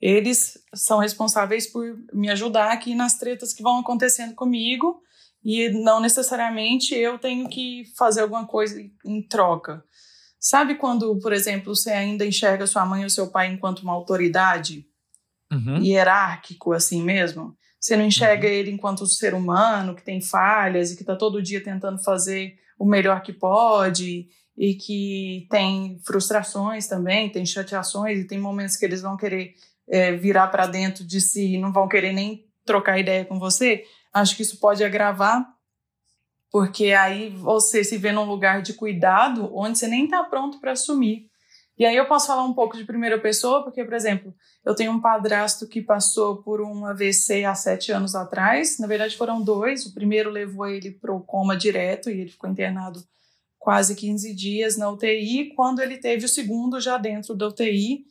[0.01, 5.01] Eles são responsáveis por me ajudar aqui nas tretas que vão acontecendo comigo
[5.43, 9.83] e não necessariamente eu tenho que fazer alguma coisa em troca.
[10.39, 14.87] Sabe quando, por exemplo, você ainda enxerga sua mãe ou seu pai enquanto uma autoridade
[15.51, 15.83] uhum.
[15.83, 17.57] hierárquico assim mesmo?
[17.87, 18.53] Você não enxerga uhum.
[18.53, 22.85] ele enquanto ser humano que tem falhas e que está todo dia tentando fazer o
[22.85, 24.27] melhor que pode
[24.59, 29.55] e que tem frustrações também, tem chateações e tem momentos que eles vão querer
[29.89, 33.85] é, virar para dentro de si e não vão querer nem trocar ideia com você,
[34.13, 35.47] acho que isso pode agravar,
[36.51, 40.73] porque aí você se vê num lugar de cuidado onde você nem está pronto para
[40.73, 41.31] assumir.
[41.79, 44.35] E aí eu posso falar um pouco de primeira pessoa, porque, por exemplo,
[44.65, 48.79] eu tenho um padrasto que passou por um AVC há sete anos atrás.
[48.79, 49.85] Na verdade, foram dois.
[49.85, 53.05] O primeiro levou ele para o coma direto e ele ficou internado
[53.59, 55.53] quase 15 dias na UTI.
[55.55, 58.07] Quando ele teve o segundo já dentro da UTI,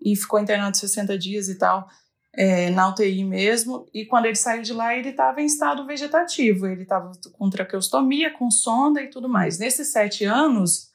[0.00, 1.88] e ficou internado 60 dias e tal,
[2.32, 3.86] é, na UTI mesmo.
[3.92, 8.32] E quando ele saiu de lá, ele estava em estado vegetativo, ele estava com traqueostomia,
[8.32, 9.58] com sonda e tudo mais.
[9.58, 10.89] Nesses sete anos,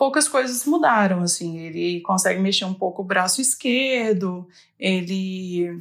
[0.00, 5.78] poucas coisas mudaram, assim, ele consegue mexer um pouco o braço esquerdo, ele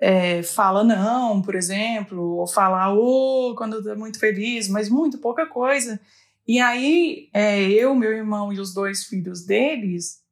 [0.00, 5.18] é, fala não, por exemplo, ou fala ô oh, quando está muito feliz, mas muito
[5.18, 6.00] pouca coisa.
[6.48, 10.22] E aí, é, eu, meu irmão e os dois filhos deles,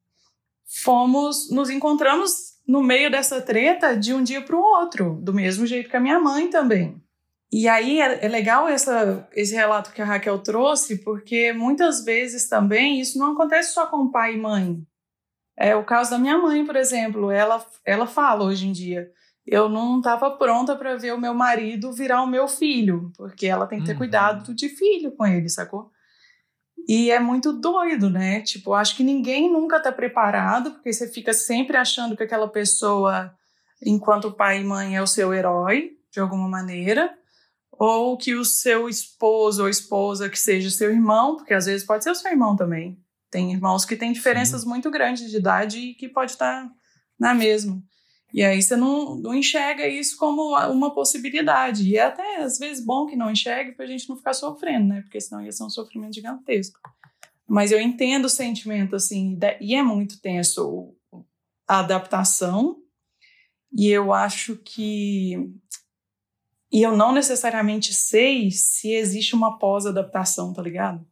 [0.82, 5.66] fomos, nos encontramos no meio dessa treta de um dia para o outro, do mesmo
[5.66, 6.98] jeito que a minha mãe também.
[7.50, 12.46] E aí é, é, legal essa, esse relato que a Raquel trouxe, porque muitas vezes
[12.46, 14.82] também isso não acontece só com pai e mãe.
[15.56, 17.30] É o caso da minha mãe, por exemplo.
[17.30, 19.10] Ela, ela fala hoje em dia:
[19.46, 23.66] eu não estava pronta para ver o meu marido virar o meu filho, porque ela
[23.66, 23.98] tem que ter uhum.
[23.98, 25.90] cuidado de filho com ele, sacou?
[26.86, 28.42] E é muito doido, né?
[28.42, 33.34] Tipo, acho que ninguém nunca tá preparado, porque você fica sempre achando que aquela pessoa,
[33.84, 37.14] enquanto pai e mãe, é o seu herói, de alguma maneira,
[37.78, 42.02] ou que o seu esposo ou esposa que seja seu irmão, porque às vezes pode
[42.04, 42.98] ser o seu irmão também.
[43.30, 44.68] Tem irmãos que têm diferenças Sim.
[44.68, 46.72] muito grandes de idade e que pode estar tá
[47.18, 47.82] na mesma.
[48.32, 51.88] E aí você não, não enxerga isso como uma possibilidade.
[51.88, 54.88] E é até às vezes bom que não enxergue para a gente não ficar sofrendo,
[54.88, 55.00] né?
[55.02, 56.78] Porque senão ia ser um sofrimento gigantesco.
[57.46, 60.94] Mas eu entendo o sentimento, assim, e é muito tenso
[61.66, 62.76] a adaptação.
[63.72, 65.50] E eu acho que.
[66.70, 71.06] E eu não necessariamente sei se existe uma pós-adaptação, tá ligado?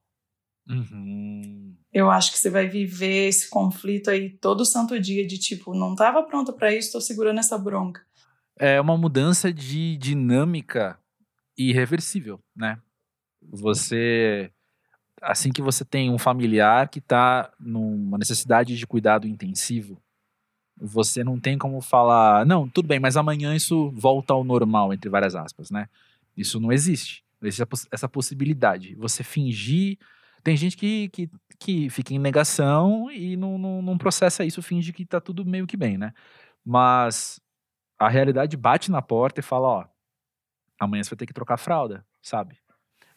[0.68, 1.66] Uhum
[1.96, 5.92] eu acho que você vai viver esse conflito aí todo santo dia de tipo, não
[5.92, 8.02] estava pronta para isso, estou segurando essa bronca.
[8.58, 10.98] É uma mudança de dinâmica
[11.56, 12.78] irreversível, né?
[13.40, 14.52] Você
[15.22, 19.98] assim que você tem um familiar que está numa necessidade de cuidado intensivo,
[20.78, 25.08] você não tem como falar, não, tudo bem, mas amanhã isso volta ao normal, entre
[25.08, 25.88] várias aspas, né?
[26.36, 27.24] Isso não existe.
[27.42, 28.94] Existe essa possibilidade.
[28.94, 29.98] Você fingir
[30.46, 34.92] tem gente que, que, que fica em negação e não, não, não processa isso, finge
[34.92, 36.14] que tá tudo meio que bem, né?
[36.64, 37.40] Mas
[37.98, 39.84] a realidade bate na porta e fala, ó,
[40.78, 42.58] amanhã você vai ter que trocar fralda, sabe?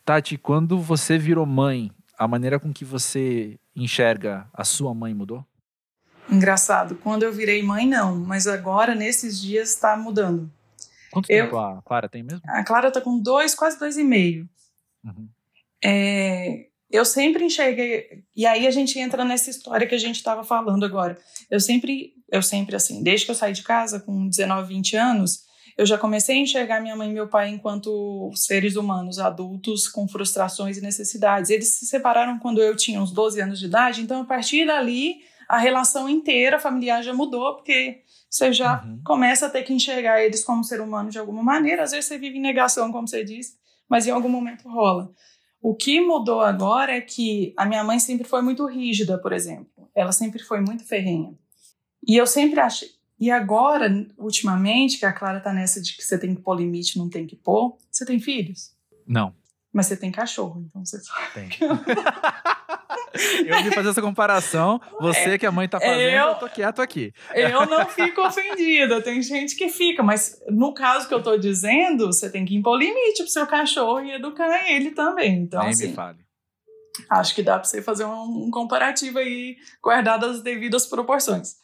[0.03, 5.45] Tati, quando você virou mãe, a maneira com que você enxerga a sua mãe mudou?
[6.31, 10.51] Engraçado, quando eu virei mãe, não, mas agora, nesses dias, está mudando.
[11.11, 12.41] Quanto eu, tempo a Clara tem mesmo?
[12.45, 14.47] A Clara tá com dois, quase dois e meio.
[15.03, 15.27] Uhum.
[15.83, 18.23] É, eu sempre enxerguei.
[18.35, 21.17] E aí a gente entra nessa história que a gente estava falando agora.
[21.49, 25.49] Eu sempre, eu sempre assim, desde que eu saí de casa com 19, 20 anos,
[25.77, 30.07] eu já comecei a enxergar minha mãe e meu pai enquanto seres humanos, adultos com
[30.07, 31.49] frustrações e necessidades.
[31.49, 35.21] Eles se separaram quando eu tinha uns 12 anos de idade, então a partir dali
[35.49, 39.01] a relação inteira familiar já mudou, porque você já uhum.
[39.03, 41.81] começa a ter que enxergar eles como ser humano de alguma maneira.
[41.81, 43.57] Às vezes você vive em negação, como você disse,
[43.89, 45.11] mas em algum momento rola.
[45.59, 49.89] O que mudou agora é que a minha mãe sempre foi muito rígida, por exemplo.
[49.95, 51.33] Ela sempre foi muito ferrenha.
[52.07, 52.89] E eu sempre achei.
[53.19, 56.97] E agora, ultimamente, que a Clara tá nessa de que você tem que pôr limite,
[56.97, 57.75] não tem que pôr.
[57.91, 58.71] Você tem filhos?
[59.05, 59.33] Não.
[59.73, 61.01] Mas você tem cachorro, então você
[61.33, 61.49] Tem.
[63.45, 64.79] eu vim fazer essa comparação.
[64.99, 67.13] Você que a mãe tá fazendo, eu, eu tô quieto aqui.
[67.33, 69.01] Eu não fico ofendida.
[69.01, 72.77] Tem gente que fica, mas no caso que eu tô dizendo, você tem que impor
[72.77, 75.39] limite pro seu cachorro e educar ele também.
[75.39, 76.19] Então, Nem assim, me fale.
[77.09, 81.55] Acho que dá pra você fazer um, um comparativo aí, guardado as devidas proporções.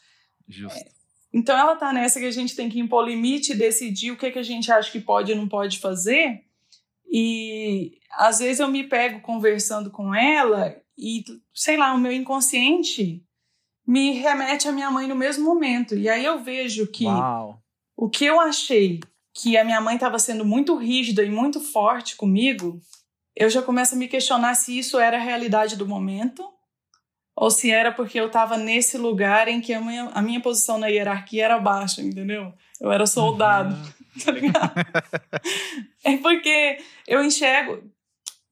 [0.47, 0.79] Justo.
[0.79, 0.95] É.
[1.34, 4.31] Então ela tá nessa que a gente tem que impor limite e decidir o que,
[4.31, 6.45] que a gente acha que pode e não pode fazer.
[7.12, 13.23] E às vezes eu me pego conversando com ela e, sei lá, o meu inconsciente
[13.88, 15.95] me remete à minha mãe no mesmo momento.
[15.95, 17.62] E aí eu vejo que Uau.
[17.95, 18.99] o que eu achei
[19.34, 22.81] que a minha mãe estava sendo muito rígida e muito forte comigo,
[23.36, 26.43] eu já começo a me questionar se isso era a realidade do momento
[27.36, 30.77] ou se era porque eu estava nesse lugar em que a minha, a minha posição
[30.77, 32.53] na hierarquia era baixa, entendeu?
[32.79, 33.75] Eu era soldado.
[33.75, 34.23] Uhum.
[34.23, 34.73] tá ligado?
[36.03, 37.84] é porque eu enxergo.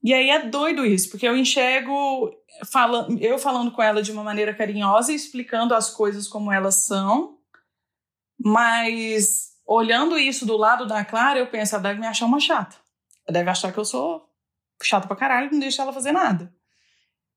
[0.04, 2.30] E aí é doido isso, porque eu enxergo
[2.70, 6.84] falando, eu falando com ela de uma maneira carinhosa e explicando as coisas como elas
[6.84, 7.38] são,
[8.38, 12.76] mas olhando isso do lado da Clara, eu penso, ela deve me achar uma chata.
[13.26, 14.28] Ela deve achar que eu sou
[14.82, 16.54] chata pra caralho, não deixa ela fazer nada.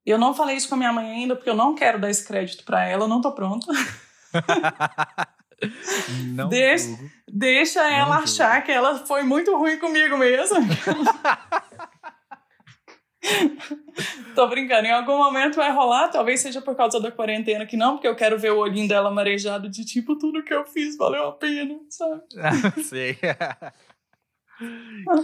[0.04, 2.26] Eu não falei isso com a minha mãe ainda, porque eu não quero dar esse
[2.26, 3.66] crédito pra ela, eu não tô pronta.
[6.36, 10.56] Não deixa, deixa não ela achar que ela foi muito ruim comigo mesmo.
[14.34, 17.94] Tô brincando, em algum momento vai rolar, talvez seja por causa da quarentena que não,
[17.94, 21.28] porque eu quero ver o olhinho dela marejado de tipo, tudo que eu fiz valeu
[21.28, 22.22] a pena, sabe?
[22.84, 23.14] Sei.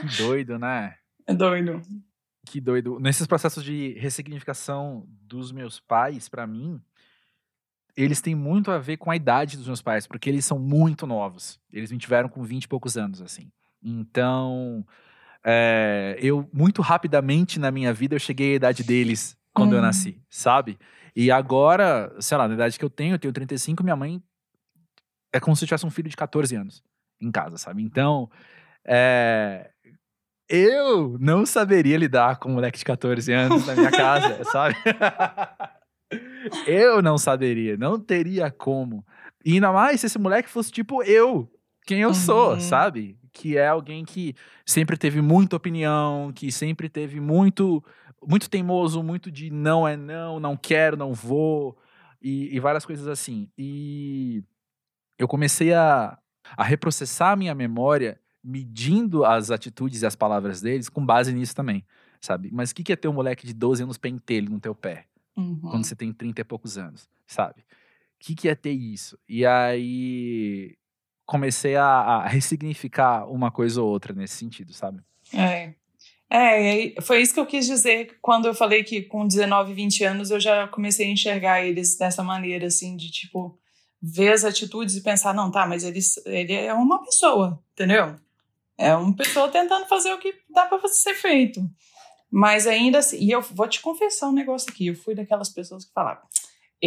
[0.00, 0.96] que doido, né?
[1.26, 1.80] É doido.
[2.46, 2.98] Que doido.
[3.00, 6.80] Nesses processos de ressignificação dos meus pais, para mim,
[7.96, 11.06] eles têm muito a ver com a idade dos meus pais, porque eles são muito
[11.06, 11.58] novos.
[11.72, 13.50] Eles me tiveram com 20 e poucos anos, assim.
[13.82, 14.84] Então,
[15.44, 19.82] é, eu, muito rapidamente na minha vida, eu cheguei à idade deles quando eu hum.
[19.82, 20.78] nasci, sabe?
[21.14, 24.22] E agora, sei lá, na idade que eu tenho, eu tenho 35, minha mãe
[25.32, 26.82] é como se eu tivesse um filho de 14 anos
[27.20, 27.82] em casa, sabe?
[27.82, 28.30] Então,
[28.84, 29.70] é,
[30.48, 34.76] eu não saberia lidar com um moleque de 14 anos na minha casa, sabe?
[36.66, 39.04] eu não saberia, não teria como.
[39.44, 41.50] E ainda mais se esse moleque fosse tipo eu,
[41.86, 42.14] quem eu uhum.
[42.14, 43.18] sou, sabe?
[43.34, 47.84] Que é alguém que sempre teve muita opinião, que sempre teve muito,
[48.26, 51.76] muito teimoso, muito de não é não, não quero, não vou,
[52.22, 53.50] e, e várias coisas assim.
[53.58, 54.42] E
[55.18, 56.16] eu comecei a,
[56.56, 61.54] a reprocessar a minha memória medindo as atitudes e as palavras deles com base nisso
[61.54, 61.84] também,
[62.20, 62.50] sabe?
[62.52, 65.06] Mas o que, que é ter um moleque de 12 anos pentelho no teu pé?
[65.36, 65.58] uhum.
[65.60, 67.60] quando você tem 30 e poucos anos, sabe?
[67.60, 67.64] O
[68.20, 69.18] que, que é ter isso?
[69.28, 70.76] E aí
[71.26, 75.00] comecei a, a ressignificar uma coisa ou outra nesse sentido, sabe?
[75.32, 75.74] É.
[76.30, 80.30] É, foi isso que eu quis dizer quando eu falei que com 19, 20 anos
[80.30, 83.56] eu já comecei a enxergar eles dessa maneira, assim, de tipo,
[84.02, 88.16] ver as atitudes e pensar, não, tá, mas ele, ele é uma pessoa, entendeu?
[88.76, 91.60] É uma pessoa tentando fazer o que dá para ser feito.
[92.30, 95.84] Mas ainda assim, e eu vou te confessar um negócio aqui, eu fui daquelas pessoas
[95.84, 96.24] que falavam,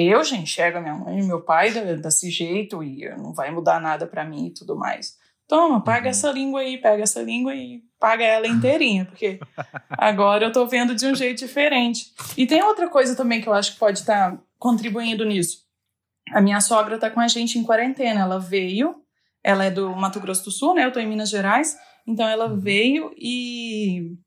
[0.06, 3.80] eu já enxergo a minha mãe e meu pai desse jeito e não vai mudar
[3.80, 5.18] nada para mim e tudo mais.
[5.48, 6.10] Toma, paga uhum.
[6.10, 9.40] essa língua aí, pega essa língua e paga ela inteirinha, porque
[9.98, 12.14] agora eu tô vendo de um jeito diferente.
[12.36, 15.66] E tem outra coisa também que eu acho que pode estar tá contribuindo nisso.
[16.34, 18.96] A minha sogra tá com a gente em quarentena, ela veio,
[19.42, 20.84] ela é do Mato Grosso do Sul, né?
[20.84, 22.60] Eu tô em Minas Gerais, então ela uhum.
[22.60, 24.18] veio e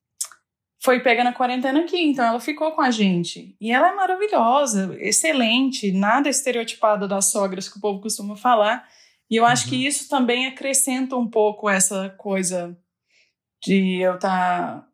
[0.83, 3.55] foi pega na quarentena aqui, então ela ficou com a gente.
[3.61, 8.89] E ela é maravilhosa, excelente, nada estereotipado das sogras que o povo costuma falar.
[9.31, 9.71] E eu acho uhum.
[9.71, 12.77] que isso também acrescenta um pouco essa coisa
[13.63, 14.89] de eu estar tá,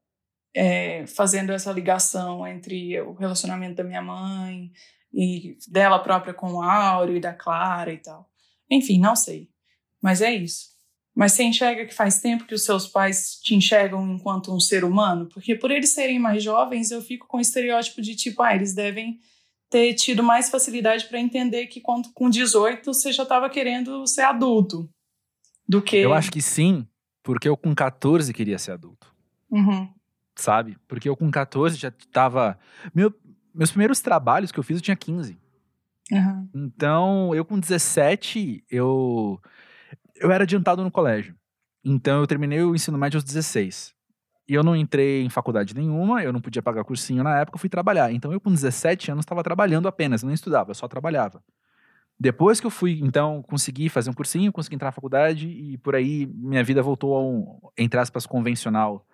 [0.54, 4.72] é, fazendo essa ligação entre o relacionamento da minha mãe
[5.14, 8.28] e dela própria com o Áureo e da Clara e tal.
[8.68, 9.48] Enfim, não sei.
[10.02, 10.75] Mas é isso.
[11.16, 14.84] Mas você enxerga que faz tempo que os seus pais te enxergam enquanto um ser
[14.84, 15.26] humano?
[15.32, 18.74] Porque por eles serem mais jovens, eu fico com o estereótipo de tipo, ah, eles
[18.74, 19.18] devem
[19.70, 24.22] ter tido mais facilidade para entender que quando com 18 você já estava querendo ser
[24.22, 24.90] adulto.
[25.66, 25.96] Do que.
[25.96, 26.86] Eu acho que sim,
[27.22, 29.10] porque eu com 14 queria ser adulto.
[29.50, 29.88] Uhum.
[30.36, 30.76] Sabe?
[30.86, 32.58] Porque eu com 14 já tava.
[32.94, 33.10] Meu,
[33.54, 35.38] meus primeiros trabalhos que eu fiz eu tinha 15.
[36.12, 36.48] Uhum.
[36.54, 39.40] Então, eu com 17, eu
[40.20, 41.34] eu era adiantado no colégio.
[41.84, 43.94] Então eu terminei o ensino médio aos 16.
[44.48, 47.60] E eu não entrei em faculdade nenhuma, eu não podia pagar cursinho na época, eu
[47.60, 48.12] fui trabalhar.
[48.12, 51.42] Então eu com 17 anos estava trabalhando apenas, não estudava, eu só trabalhava.
[52.18, 55.94] Depois que eu fui, então, consegui fazer um cursinho, consegui entrar na faculdade e por
[55.94, 59.06] aí minha vida voltou a um, entre aspas, convencional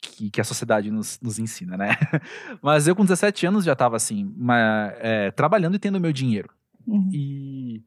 [0.00, 1.90] que, que a sociedade nos, nos ensina, né?
[2.62, 6.48] Mas eu com 17 anos já estava assim, uma, é, trabalhando e tendo meu dinheiro.
[6.86, 7.10] Uhum.
[7.12, 7.84] E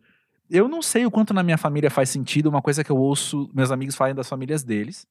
[0.51, 3.49] eu não sei o quanto na minha família faz sentido uma coisa que eu ouço
[3.53, 5.07] meus amigos falarem das famílias deles.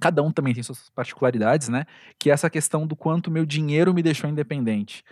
[0.00, 1.84] Cada um também tem suas particularidades, né?
[2.18, 5.04] Que é essa questão do quanto meu dinheiro me deixou independente.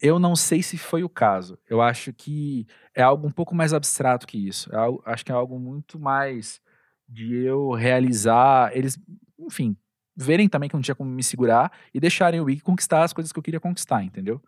[0.00, 1.56] Eu não sei se foi o caso.
[1.70, 4.68] Eu acho que é algo um pouco mais abstrato que isso.
[4.74, 6.60] É acho que é algo muito mais
[7.08, 8.76] de eu realizar.
[8.76, 8.98] Eles,
[9.38, 9.76] enfim,
[10.16, 13.32] verem também que não tinha como me segurar e deixarem eu ir conquistar as coisas
[13.32, 14.42] que eu queria conquistar, entendeu?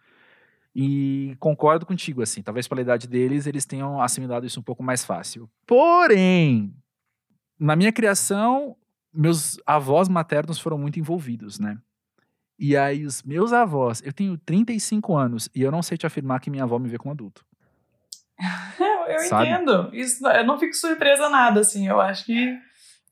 [0.78, 5.02] E concordo contigo, assim, talvez pela idade deles, eles tenham assimilado isso um pouco mais
[5.06, 5.48] fácil.
[5.66, 6.70] Porém,
[7.58, 8.76] na minha criação,
[9.10, 11.78] meus avós maternos foram muito envolvidos, né?
[12.58, 16.40] E aí, os meus avós, eu tenho 35 anos e eu não sei te afirmar
[16.40, 17.42] que minha avó me vê como adulto.
[19.08, 19.48] Eu, Sabe?
[19.48, 19.88] entendo.
[19.94, 21.86] Isso, eu não fico surpresa nada, assim.
[21.86, 22.58] Eu acho que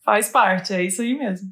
[0.04, 1.50] faz parte, é isso aí mesmo.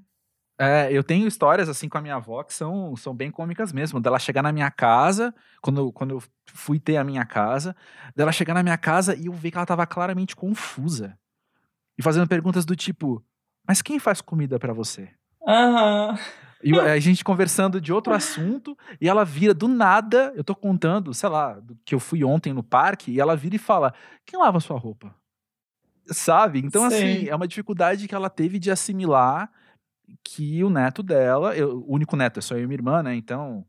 [0.65, 3.99] É, eu tenho histórias assim com a minha avó que são, são bem cômicas mesmo.
[3.99, 6.23] Dela chegar na minha casa, quando, eu- quando eu
[6.55, 7.75] fui ter a minha casa,
[8.15, 11.19] dela chegar na minha casa e eu ver que ela tava claramente confusa.
[11.99, 13.25] E fazendo perguntas do tipo:
[13.67, 15.11] Mas quem faz comida pra você?
[15.45, 16.17] Aham.
[16.63, 20.33] E a gente conversando de outro assunto, e ela vira do nada.
[20.37, 23.57] Eu tô contando, sei lá, do que eu fui ontem no parque, e ela vira
[23.57, 23.93] e fala:
[24.25, 25.13] Quem lava sua roupa?
[26.07, 26.61] Sabe?
[26.61, 27.29] Então, assim, Sei.
[27.31, 29.51] é uma dificuldade que ela teve de assimilar
[30.25, 33.15] que o neto dela, eu- o único neto é só eu e minha irmã, né?
[33.15, 33.67] Então,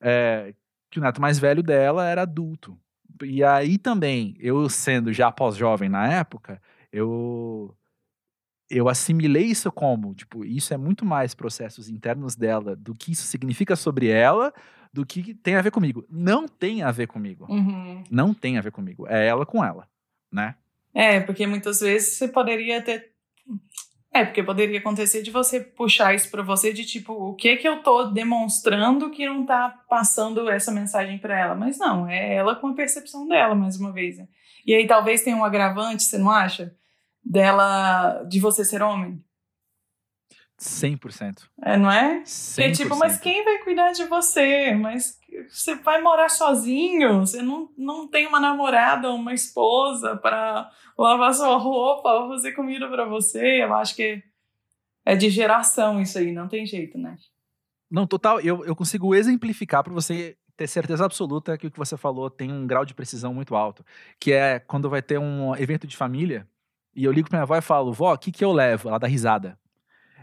[0.00, 0.54] é,
[0.90, 2.78] que o neto mais velho dela era adulto.
[3.22, 6.60] E aí também, eu sendo já pós-jovem na época,
[6.92, 7.74] eu
[8.70, 13.24] eu assimilei isso como, tipo, isso é muito mais processos internos dela do que isso
[13.24, 14.50] significa sobre ela,
[14.90, 16.06] do que tem a ver comigo.
[16.08, 17.46] Não tem a ver comigo.
[17.50, 18.02] Uhum.
[18.10, 19.06] Não tem a ver comigo.
[19.06, 19.86] É ela com ela,
[20.32, 20.54] né?
[20.94, 23.11] É, porque muitas vezes você poderia ter.
[24.14, 27.66] É, porque poderia acontecer de você puxar isso pra você de tipo, o que que
[27.66, 31.54] eu tô demonstrando que não tá passando essa mensagem pra ela?
[31.54, 34.18] Mas não, é ela com a percepção dela, mais uma vez.
[34.18, 34.28] né?
[34.66, 36.74] E aí talvez tenha um agravante, você não acha?
[37.24, 39.18] Dela, de você ser homem.
[40.62, 41.48] 100%.
[41.60, 42.22] É, não é?
[42.22, 42.54] 100%.
[42.54, 44.72] Que é tipo, mas quem vai cuidar de você?
[44.74, 47.20] Mas você vai morar sozinho?
[47.20, 52.52] Você não, não tem uma namorada ou uma esposa para lavar sua roupa ou fazer
[52.52, 53.62] comida para você?
[53.62, 54.22] Eu acho que
[55.04, 57.16] é de geração isso aí, não tem jeito, né?
[57.90, 61.96] Não, total, eu, eu consigo exemplificar para você ter certeza absoluta que o que você
[61.96, 63.84] falou tem um grau de precisão muito alto.
[64.20, 66.46] Que é quando vai ter um evento de família
[66.94, 68.88] e eu ligo pra minha avó e falo, vó, o que, que eu levo?
[68.88, 69.58] Ela dá risada.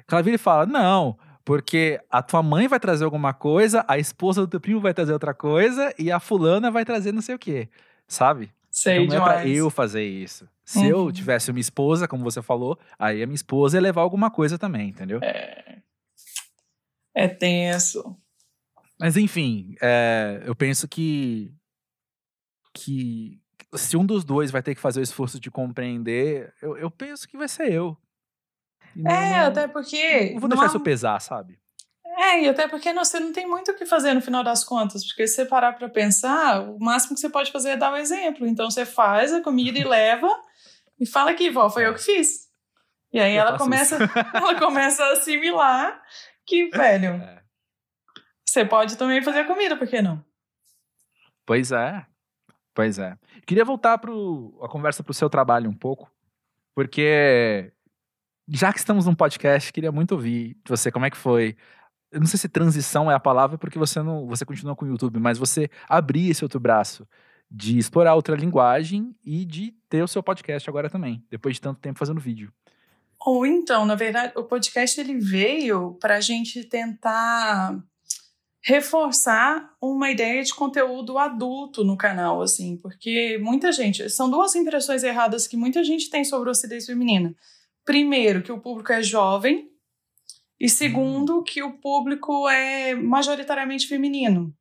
[0.10, 4.00] Que Ela vira e fala, não, porque a tua mãe vai trazer alguma coisa, a
[4.00, 7.36] esposa do teu primo vai trazer outra coisa e a fulana vai trazer não sei
[7.36, 7.70] o quê,
[8.08, 8.52] sabe?
[8.72, 10.50] Sei então não é pra eu fazer isso.
[10.66, 11.12] Se eu Uhum.
[11.12, 14.90] tivesse uma esposa, como você falou, aí a minha esposa ia levar alguma coisa também,
[14.90, 15.20] entendeu?
[15.22, 15.78] É,
[17.16, 18.16] é tenso.
[19.00, 21.54] Mas enfim, é, eu penso que
[22.74, 23.40] que
[23.76, 27.28] se um dos dois vai ter que fazer o esforço de compreender, eu, eu penso
[27.28, 27.98] que vai ser eu.
[28.96, 30.36] E não- É, até porque.
[30.40, 31.60] Vou deixar há- isso pesar, sabe?
[32.18, 34.64] É, e até porque não, você não tem muito o que fazer no final das
[34.64, 37.94] contas, porque se você parar pra pensar, o máximo que você pode fazer é dar
[37.94, 38.46] o exemplo.
[38.46, 40.28] Então você faz a comida e leva
[41.00, 42.50] e fala aqui, vó, foi eu que fiz.
[43.14, 43.98] E aí Eu ela começa,
[44.34, 46.02] ela começa a assimilar
[46.46, 47.42] que, velho, É.
[48.46, 50.24] você pode também fazer a comida, por que não?
[51.46, 52.06] Pois é.
[52.74, 53.16] Pois é.
[53.48, 56.12] Queria voltar pro, a conversa pro seu trabalho um pouco,
[56.76, 57.72] porque
[58.52, 61.56] já que estamos num podcast, queria muito ouvir de você como é que foi.
[62.12, 64.88] Eu não sei se transição é a palavra, porque você não, você continua com o
[64.88, 67.08] YouTube, mas você abrir esse outro braço
[67.52, 71.80] de explorar outra linguagem e de ter o seu podcast agora também, depois de tanto
[71.80, 72.52] tempo fazendo vídeo.
[73.20, 77.78] Ou então, na verdade, o podcast ele veio para a gente tentar
[78.62, 84.10] reforçar uma ideia de conteúdo adulto no canal, assim, porque muita gente.
[84.10, 87.36] São duas impressões erradas que muita gente tem sobre a acidez feminina.
[87.90, 89.68] Primeiro, que o público é jovem,
[90.60, 94.54] e segundo, que o público é majoritariamente feminino.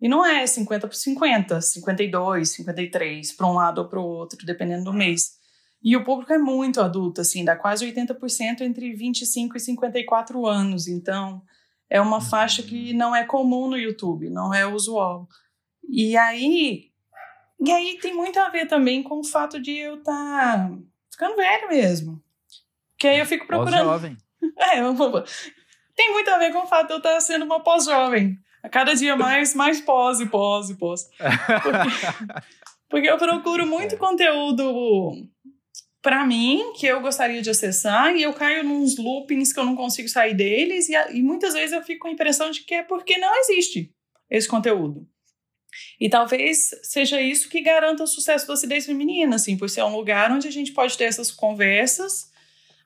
[0.00, 4.46] E não é 50 por 50, 52, 53, para um lado ou para o outro,
[4.46, 5.32] dependendo do mês.
[5.82, 10.88] E o público é muito adulto, assim, dá quase 80% entre 25 e 54 anos.
[10.88, 11.42] Então,
[11.90, 15.28] é uma faixa que não é comum no YouTube, não é usual.
[15.86, 16.88] E aí,
[17.62, 20.78] e aí tem muito a ver também com o fato de eu estar tá
[21.10, 22.22] ficando velho mesmo.
[23.00, 23.88] Que aí eu fico procurando.
[23.88, 24.16] Pós-jovem.
[24.58, 24.80] É,
[25.94, 28.38] tem muito a ver com o fato de eu estar sendo uma pós-jovem.
[28.62, 31.08] A cada dia mais, mais pós e pós e pós.
[31.62, 32.42] Porque,
[32.88, 35.12] porque eu procuro muito conteúdo
[36.02, 39.76] para mim que eu gostaria de acessar e eu caio nos loopings que eu não
[39.76, 42.82] consigo sair deles e, e muitas vezes eu fico com a impressão de que é
[42.82, 43.94] porque não existe
[44.30, 45.06] esse conteúdo.
[45.98, 49.94] E talvez seja isso que garanta o sucesso da acidez feminina, assim, por ser um
[49.94, 52.29] lugar onde a gente pode ter essas conversas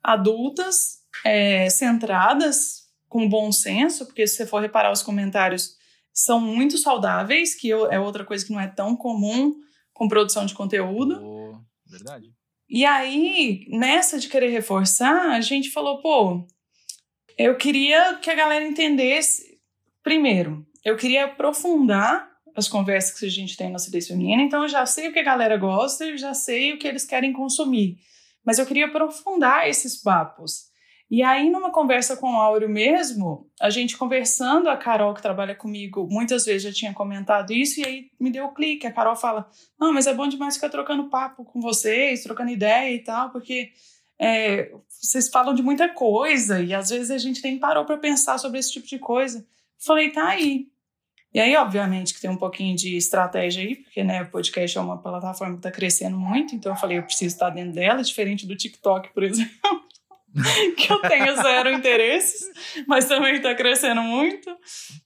[0.04, 5.76] adultas, é, centradas, com bom senso, porque se você for reparar os comentários,
[6.12, 9.54] são muito saudáveis, que eu, é outra coisa que não é tão comum
[9.92, 11.20] com produção de conteúdo.
[11.22, 12.32] Oh, verdade.
[12.68, 16.46] E aí, nessa de querer reforçar, a gente falou, pô,
[17.38, 19.58] eu queria que a galera entendesse.
[20.02, 24.68] Primeiro, eu queria aprofundar as conversas que a gente tem na acidez feminina, então eu
[24.68, 27.98] já sei o que a galera gosta, eu já sei o que eles querem consumir.
[28.44, 30.72] Mas eu queria aprofundar esses papos.
[31.10, 35.54] E aí, numa conversa com o Áureo mesmo, a gente conversando, a Carol, que trabalha
[35.54, 38.86] comigo, muitas vezes já tinha comentado isso, e aí me deu o um clique.
[38.86, 42.94] A Carol fala: Não, mas é bom demais ficar trocando papo com vocês, trocando ideia
[42.94, 43.70] e tal, porque
[44.18, 48.38] é, vocês falam de muita coisa, e às vezes a gente nem parou para pensar
[48.38, 49.46] sobre esse tipo de coisa.
[49.78, 50.68] Falei: Tá aí.
[51.34, 54.80] E aí, obviamente, que tem um pouquinho de estratégia aí, porque né, o podcast é
[54.80, 58.46] uma plataforma que está crescendo muito, então eu falei, eu preciso estar dentro dela, diferente
[58.46, 59.50] do TikTok, por exemplo,
[60.76, 62.44] que eu tenho zero interesses,
[62.86, 64.48] mas também está crescendo muito.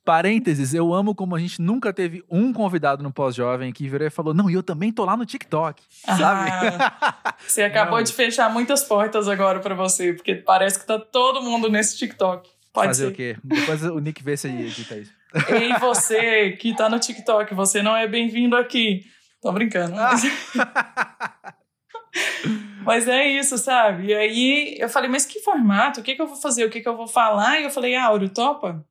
[0.04, 4.10] Parênteses, eu amo como a gente nunca teve um convidado no pós-jovem que virou e
[4.10, 5.82] falou: Não, e eu também tô lá no TikTok.
[6.04, 6.50] Sabe?
[6.50, 8.04] Ah, você acabou Não.
[8.04, 12.48] de fechar muitas portas agora para você, porque parece que tá todo mundo nesse TikTok.
[12.72, 13.12] Pode Fazer ser.
[13.12, 13.36] o quê?
[13.42, 15.17] Depois o Nick vê se edita isso.
[15.48, 19.04] Ei, você que tá no TikTok, você não é bem-vindo aqui.
[19.42, 19.94] Tô brincando.
[19.94, 20.22] Mas...
[22.84, 24.06] mas é isso, sabe?
[24.06, 26.00] E aí eu falei, mas que formato?
[26.00, 26.64] O que, que eu vou fazer?
[26.64, 27.60] O que, que eu vou falar?
[27.60, 28.84] E eu falei, Áureo, topa?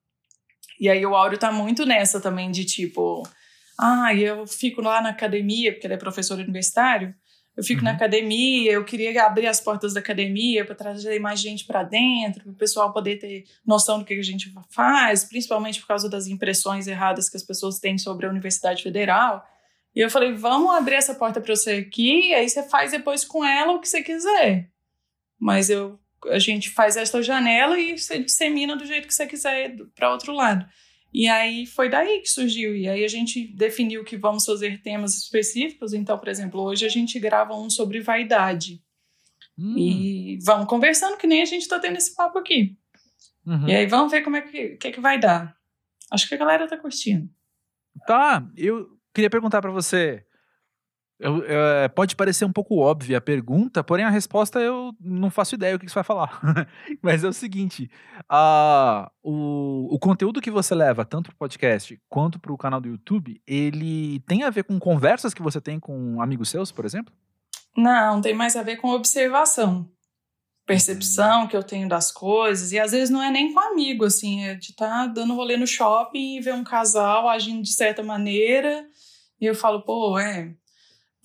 [0.80, 3.24] E aí o Áureo tá muito nessa também de tipo,
[3.80, 7.16] ah, eu fico lá na academia, porque ele é professor universitário.
[7.58, 7.86] Eu fico uhum.
[7.86, 12.44] na academia, eu queria abrir as portas da academia para trazer mais gente para dentro,
[12.44, 16.28] para o pessoal poder ter noção do que a gente faz, principalmente por causa das
[16.28, 19.44] impressões erradas que as pessoas têm sobre a Universidade Federal.
[19.96, 23.44] E eu falei, vamos abrir essa porta para você aqui, aí você faz depois com
[23.44, 24.70] ela o que você quiser.
[25.40, 29.76] Mas eu, a gente faz esta janela e você dissemina do jeito que você quiser
[29.96, 30.64] para outro lado.
[31.18, 32.76] E aí foi daí que surgiu.
[32.76, 35.92] E aí a gente definiu que vamos fazer temas específicos.
[35.92, 38.84] Então, por exemplo, hoje a gente grava um sobre vaidade.
[39.58, 39.74] Hum.
[39.76, 42.78] E vamos conversando, que nem a gente está tendo esse papo aqui.
[43.44, 43.68] Uhum.
[43.68, 45.58] E aí vamos ver como é que, que, é que vai dar.
[46.12, 47.28] Acho que a galera tá curtindo.
[48.06, 50.24] Tá, eu queria perguntar para você.
[51.20, 55.32] Eu, eu, é, pode parecer um pouco óbvia a pergunta, porém a resposta eu não
[55.32, 56.40] faço ideia o que você vai falar.
[57.02, 57.90] Mas é o seguinte:
[59.24, 62.90] o, o conteúdo que você leva, tanto para o podcast quanto para o canal do
[62.90, 67.12] YouTube, ele tem a ver com conversas que você tem com amigos seus, por exemplo?
[67.76, 69.90] Não, tem mais a ver com observação.
[70.68, 74.44] Percepção que eu tenho das coisas, e às vezes não é nem com amigo, assim,
[74.44, 78.04] é de estar tá dando rolê no shopping e ver um casal agindo de certa
[78.04, 78.86] maneira,
[79.40, 80.54] e eu falo, pô, é,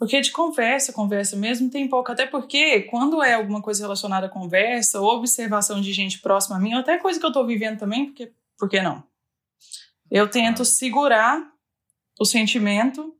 [0.02, 2.10] porque de conversa, conversa mesmo tem pouco.
[2.10, 6.58] Até porque, quando é alguma coisa relacionada à conversa, ou observação de gente próxima a
[6.58, 9.04] mim, ou até coisa que eu estou vivendo também, porque, por que não?
[10.10, 11.40] Eu tento segurar
[12.18, 13.14] o sentimento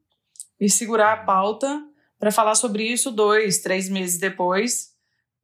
[0.58, 1.80] e segurar a pauta
[2.18, 4.88] para falar sobre isso dois, três meses depois,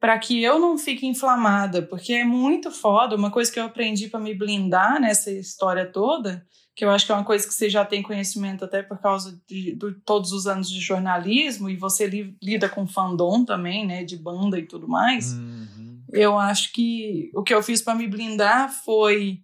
[0.00, 3.14] para que eu não fique inflamada, porque é muito foda.
[3.14, 6.44] Uma coisa que eu aprendi para me blindar nessa história toda
[6.78, 9.36] que eu acho que é uma coisa que você já tem conhecimento até por causa
[9.48, 14.04] de, de todos os anos de jornalismo e você li, lida com fandom também, né,
[14.04, 15.32] de banda e tudo mais.
[15.32, 16.00] Uhum.
[16.12, 19.40] Eu acho que o que eu fiz para me blindar foi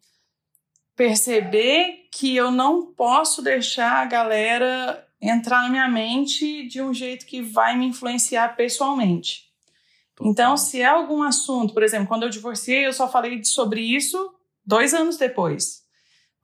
[0.94, 7.26] perceber que eu não posso deixar a galera entrar na minha mente de um jeito
[7.26, 9.46] que vai me influenciar pessoalmente.
[10.14, 10.30] Total.
[10.30, 14.32] Então, se é algum assunto, por exemplo, quando eu divorciei, eu só falei sobre isso
[14.64, 15.83] dois anos depois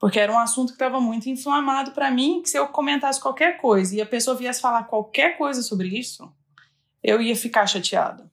[0.01, 3.57] porque era um assunto que estava muito inflamado para mim, que se eu comentasse qualquer
[3.61, 6.27] coisa e a pessoa viesse falar qualquer coisa sobre isso,
[7.03, 8.29] eu ia ficar chateada.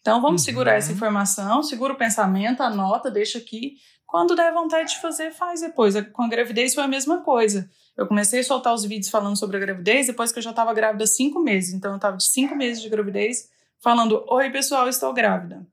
[0.00, 0.46] Então vamos uhum.
[0.46, 3.74] segurar essa informação, segura o pensamento, anota, deixa aqui.
[4.06, 5.94] Quando der vontade de fazer, faz depois.
[6.12, 7.68] Com a gravidez foi a mesma coisa.
[7.94, 10.72] Eu comecei a soltar os vídeos falando sobre a gravidez depois que eu já estava
[10.72, 11.74] grávida cinco meses.
[11.74, 13.50] Então eu estava de cinco meses de gravidez
[13.82, 15.66] falando: Oi, pessoal, estou grávida.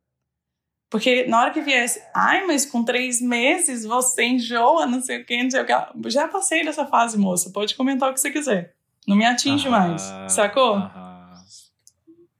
[0.89, 5.25] Porque na hora que viesse, ai, mas com três meses você enjoa, não sei o
[5.25, 6.09] que, não sei o que.
[6.09, 7.49] Já passei dessa fase, moça.
[7.49, 8.73] Pode comentar o que você quiser.
[9.05, 10.01] Não me atinge ah, mais.
[10.29, 10.75] Sacou?
[10.75, 11.43] Ah,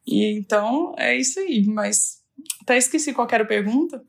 [0.06, 1.66] e então é isso aí.
[1.66, 2.24] Mas
[2.62, 4.02] até esqueci qual era a pergunta.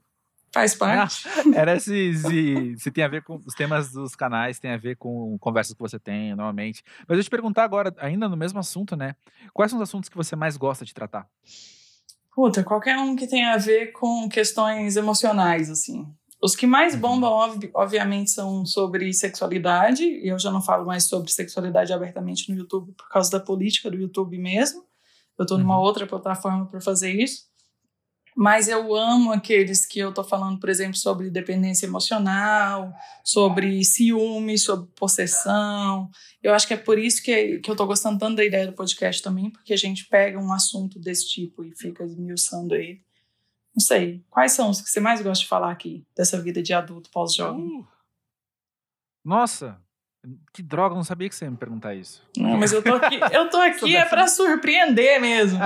[0.53, 1.29] Faz parte.
[1.55, 4.97] era se, se, se tem a ver com os temas dos canais, tem a ver
[4.97, 6.83] com conversas que você tem normalmente.
[7.07, 9.15] Mas eu te perguntar agora, ainda no mesmo assunto, né?
[9.53, 11.29] Quais são os assuntos que você mais gosta de tratar?
[12.39, 16.07] Puta, qualquer um que tenha a ver com questões emocionais, assim.
[16.41, 17.01] Os que mais Uhum.
[17.01, 22.49] bombam, ob- obviamente, são sobre sexualidade, e eu já não falo mais sobre sexualidade abertamente
[22.49, 24.85] no YouTube por causa da política do YouTube mesmo.
[25.37, 25.83] Eu tô numa Uhum.
[25.83, 27.43] outra plataforma para fazer isso.
[28.41, 34.57] Mas eu amo aqueles que eu tô falando, por exemplo, sobre dependência emocional, sobre ciúme,
[34.57, 36.09] sobre possessão.
[36.41, 38.75] Eu acho que é por isso que, que eu tô gostando tanto da ideia do
[38.75, 43.03] podcast também, porque a gente pega um assunto desse tipo e fica esmiuçando ele.
[43.75, 46.73] Não sei, quais são os que você mais gosta de falar aqui, dessa vida de
[46.73, 47.65] adulto pós-jovem?
[47.65, 47.89] Uh.
[49.25, 49.83] Nossa,
[50.53, 52.27] que droga, não sabia que você ia me perguntar isso.
[52.37, 55.59] Não, mas eu tô aqui, eu tô aqui é para surpreender mesmo.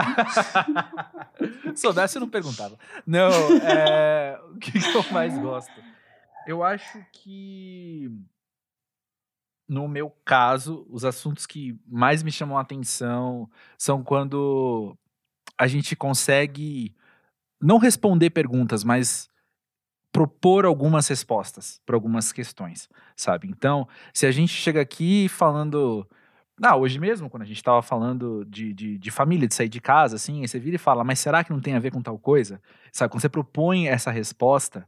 [1.74, 2.78] Se soubesse, eu não perguntava.
[3.06, 3.30] Não,
[3.66, 5.72] é, o que, que eu mais gosto?
[6.46, 8.10] Eu acho que,
[9.68, 13.48] no meu caso, os assuntos que mais me chamam a atenção
[13.78, 14.96] são quando
[15.56, 16.94] a gente consegue
[17.60, 19.30] não responder perguntas, mas
[20.12, 23.48] propor algumas respostas para algumas questões, sabe?
[23.48, 26.06] Então, se a gente chega aqui falando.
[26.62, 29.80] Ah, hoje mesmo, quando a gente estava falando de, de, de família, de sair de
[29.80, 32.16] casa, assim, você vira e fala, mas será que não tem a ver com tal
[32.18, 32.60] coisa?
[32.92, 34.86] Sabe, quando você propõe essa resposta,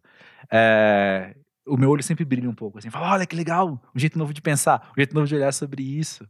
[0.53, 1.35] é,
[1.66, 4.33] o meu olho sempre brilha um pouco, assim, fala, olha que legal, um jeito novo
[4.33, 6.29] de pensar, um jeito novo de olhar sobre isso.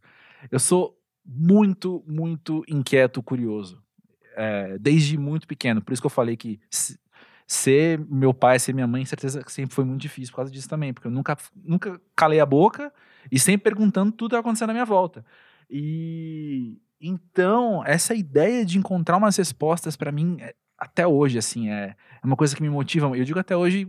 [0.50, 3.82] Eu sou muito, muito inquieto, curioso,
[4.36, 6.58] é, desde muito pequeno, por isso que eu falei que
[7.46, 10.68] ser meu pai, ser minha mãe, certeza que sempre foi muito difícil por causa disso
[10.68, 12.92] também, porque eu nunca, nunca calei a boca
[13.30, 15.24] e sempre perguntando tudo que acontecendo na minha volta.
[15.70, 21.94] E então, essa ideia de encontrar umas respostas para mim, é- até hoje, assim, é,
[22.22, 23.06] é uma coisa que me motiva.
[23.16, 23.86] Eu digo até hoje,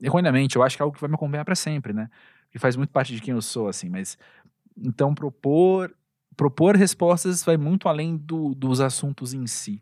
[0.00, 2.08] erroneamente, eu acho que é algo que vai me acompanhar para sempre, né?
[2.50, 4.16] Que faz muito parte de quem eu sou, assim, mas
[4.76, 5.94] então propor
[6.36, 9.80] propor respostas vai muito além do- dos assuntos em si.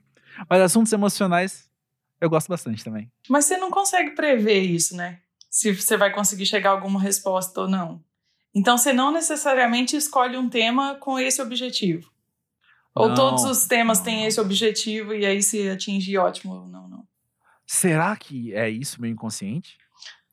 [0.51, 1.71] Mas assuntos emocionais
[2.23, 3.11] eu gosto bastante também.
[3.29, 5.19] Mas você não consegue prever isso, né?
[5.51, 8.01] Se você vai conseguir chegar a alguma resposta ou não.
[8.55, 12.09] Então você não necessariamente escolhe um tema com esse objetivo.
[12.95, 16.69] Ou Não, todos os temas não, têm esse objetivo e aí se atingir, ótimo.
[16.69, 17.05] Não, não.
[17.67, 19.77] Será que é isso meu inconsciente?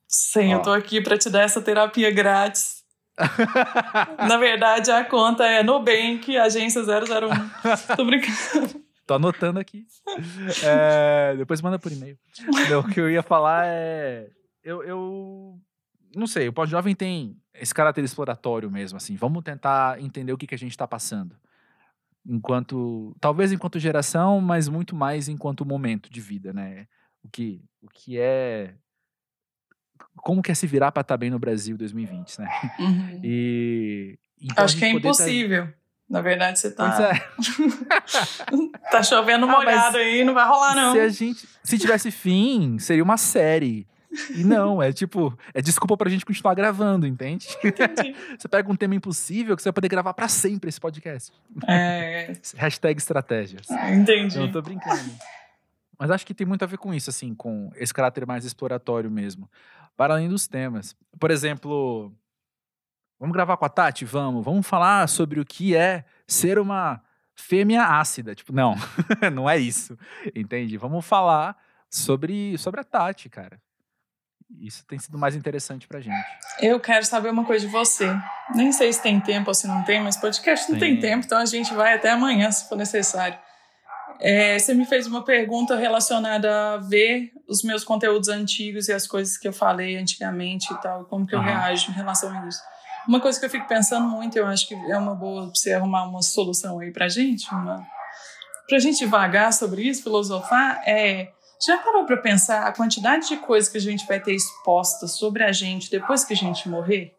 [0.06, 0.58] Sim, Ó.
[0.58, 2.84] eu tô aqui pra te dar essa terapia grátis.
[4.28, 7.96] Na verdade, a conta é Nubank, agência 001.
[7.96, 8.84] Tô brincando.
[9.10, 9.88] Tô anotando aqui.
[10.64, 12.16] É, depois manda por e-mail.
[12.70, 14.30] Não, o que eu ia falar é.
[14.62, 15.60] Eu, eu
[16.14, 19.16] não sei, o pós-jovem tem esse caráter exploratório mesmo, assim.
[19.16, 21.34] Vamos tentar entender o que, que a gente tá passando.
[22.24, 23.16] Enquanto.
[23.20, 26.86] Talvez enquanto geração, mas muito mais enquanto momento de vida, né?
[27.24, 28.76] O que, o que é.
[30.18, 32.48] Como que é se virar pra estar bem no Brasil 2020, né?
[32.78, 33.20] Uhum.
[33.24, 34.18] E.
[34.40, 35.79] então Acho que é tá- impossível.
[36.10, 37.20] Na verdade, você Pois tá, é.
[38.90, 40.92] tá chovendo Ah, molhado aí, não vai rolar, não.
[40.92, 41.48] Se a gente.
[41.62, 43.86] Se tivesse fim, seria uma série.
[44.34, 47.46] E não, é tipo, é desculpa pra gente continuar gravando, entende?
[47.62, 48.12] Entendi.
[48.36, 51.32] Você pega um tema impossível que você vai poder gravar pra sempre esse podcast.
[51.68, 53.70] É, Hashtag estratégias.
[53.92, 54.36] entendi.
[54.36, 55.12] Eu tô brincando.
[55.96, 59.08] Mas acho que tem muito a ver com isso, assim, com esse caráter mais exploratório
[59.08, 59.48] mesmo.
[59.96, 60.96] Para além dos temas.
[61.20, 62.12] Por exemplo,
[63.20, 64.04] vamos gravar com a Tati?
[64.04, 64.44] Vamos.
[64.44, 67.00] Vamos falar sobre o que é ser uma
[67.34, 68.34] fêmea ácida.
[68.34, 68.74] Tipo, não,
[69.32, 69.96] não é isso.
[70.34, 70.76] Entende?
[70.76, 71.56] Vamos falar
[71.88, 73.60] sobre, sobre a Tati, cara.
[74.58, 76.16] Isso tem sido mais interessante pra gente.
[76.60, 78.12] Eu quero saber uma coisa de você.
[78.52, 81.00] Nem sei se tem tempo ou se não tem, mas podcast não tem, Tem.
[81.10, 83.38] tempo, então a gente vai até amanhã, se for necessário.
[84.18, 89.06] É, você me fez uma pergunta relacionada a ver os meus conteúdos antigos e as
[89.06, 91.48] coisas que eu falei antigamente e tal, como que eu Aham.
[91.48, 92.60] reajo em relação a isso.
[93.08, 96.04] Uma coisa que eu fico pensando muito, eu acho que é uma boa você arrumar
[96.04, 97.86] uma solução aí pra gente, uma,
[98.68, 101.32] pra gente devagar sobre isso, filosofar, é.
[101.66, 105.42] Já parou pra pensar a quantidade de coisas que a gente vai ter exposta sobre
[105.44, 107.14] a gente depois que a gente morrer?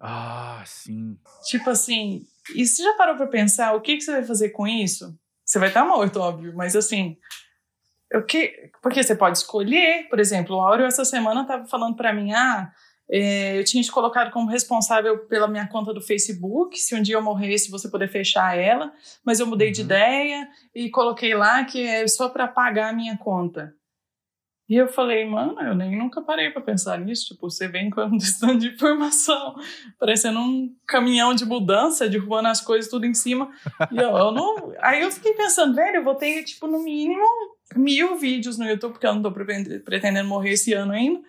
[0.00, 1.16] Ah, sim.
[1.44, 4.66] Tipo assim, e você já parou pra pensar o que, que você vai fazer com
[4.66, 5.16] isso?
[5.44, 7.16] Você vai estar morto, óbvio, mas assim,
[8.12, 12.12] o que, porque você pode escolher, por exemplo, o Áureo essa semana estava falando para
[12.12, 12.72] mim, ah,
[13.56, 17.22] eu tinha te colocado como responsável pela minha conta do Facebook, se um dia eu
[17.22, 18.92] morresse você poder fechar ela,
[19.24, 19.86] mas eu mudei de Uhum.
[19.86, 23.72] ideia e coloquei lá que é só para pagar a minha conta.
[24.68, 27.28] E eu falei, mano, eu nem nunca parei para pensar nisso.
[27.32, 29.54] Tipo, você vem com um tanto de informação,
[29.98, 33.50] parecendo um caminhão de mudança, derrubando as coisas tudo em cima.
[33.90, 34.74] E eu, eu não.
[34.82, 37.24] Aí eu fiquei pensando, velho, eu vou ter, tipo, no mínimo
[37.74, 41.20] mil vídeos no YouTube, porque eu não tô pretendendo morrer esse ano ainda.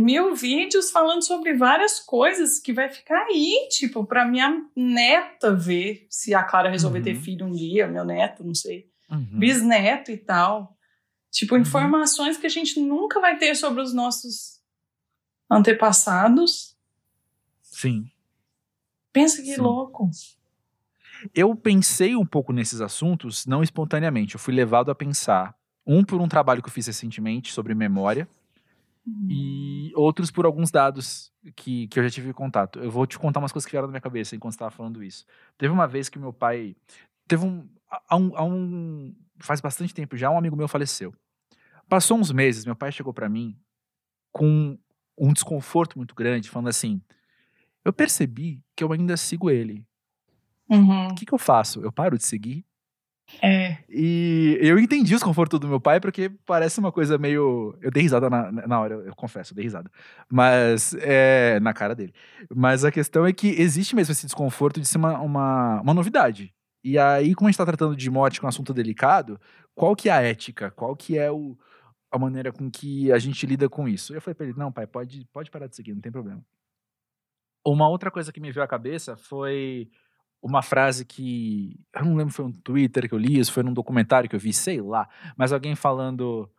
[0.00, 6.06] Mil vídeos falando sobre várias coisas que vai ficar aí, tipo, pra minha neta ver
[6.10, 7.22] se a Clara resolver ter Uhum.
[7.22, 8.88] filho um dia, meu neto, não sei.
[9.10, 9.26] uhum.
[9.32, 10.76] bisneto e tal.
[11.30, 11.60] Tipo, uhum.
[11.62, 14.60] informações que a gente nunca vai ter sobre os nossos
[15.50, 16.76] antepassados.
[17.62, 18.10] Sim.
[19.12, 19.60] Pensa que Sim.
[19.60, 20.08] louco.
[21.34, 24.34] Eu pensei um pouco nesses assuntos, não espontaneamente.
[24.34, 25.54] Eu fui levado a pensar.
[25.86, 28.28] Um por um trabalho que eu fiz recentemente sobre memória.
[29.06, 29.28] Uhum.
[29.30, 32.78] E outros por alguns dados que, que eu já tive contato.
[32.78, 35.24] Eu vou te contar umas coisas que vieram na minha cabeça enquanto estava falando isso.
[35.56, 36.76] Teve uma vez que meu pai.
[37.26, 37.68] Teve um.
[38.08, 39.14] Há um, há um.
[39.38, 41.14] Faz bastante tempo já, um amigo meu faleceu.
[41.88, 43.58] Passou uns meses, meu pai chegou para mim
[44.30, 44.78] com
[45.18, 47.00] um desconforto muito grande, falando assim:
[47.84, 49.84] Eu percebi que eu ainda sigo ele.
[50.68, 51.08] Uhum.
[51.08, 51.82] O que, que eu faço?
[51.82, 52.64] Eu paro de seguir?
[53.42, 53.78] É.
[53.88, 57.76] E eu entendi o desconforto do meu pai, porque parece uma coisa meio.
[57.80, 59.90] Eu dei risada na, na hora, eu, confesso, eu dei risada.
[60.30, 60.94] Mas.
[61.00, 62.12] É, na cara dele.
[62.54, 66.52] Mas a questão é que existe mesmo esse desconforto de ser uma, uma, uma novidade.
[66.82, 69.38] E aí, como a gente tá tratando de morte com um assunto delicado,
[69.74, 70.70] qual que é a ética?
[70.70, 71.56] Qual que é o,
[72.10, 74.14] a maneira com que a gente lida com isso?
[74.14, 76.44] Eu falei pra ele: não, pai, pode, pode parar de seguir, não tem problema.
[77.64, 79.90] Uma outra coisa que me veio à cabeça foi
[80.42, 81.78] uma frase que.
[81.94, 84.34] Eu não lembro se foi um Twitter que eu li, se foi num documentário que
[84.34, 85.08] eu vi, sei lá.
[85.36, 86.50] Mas alguém falando.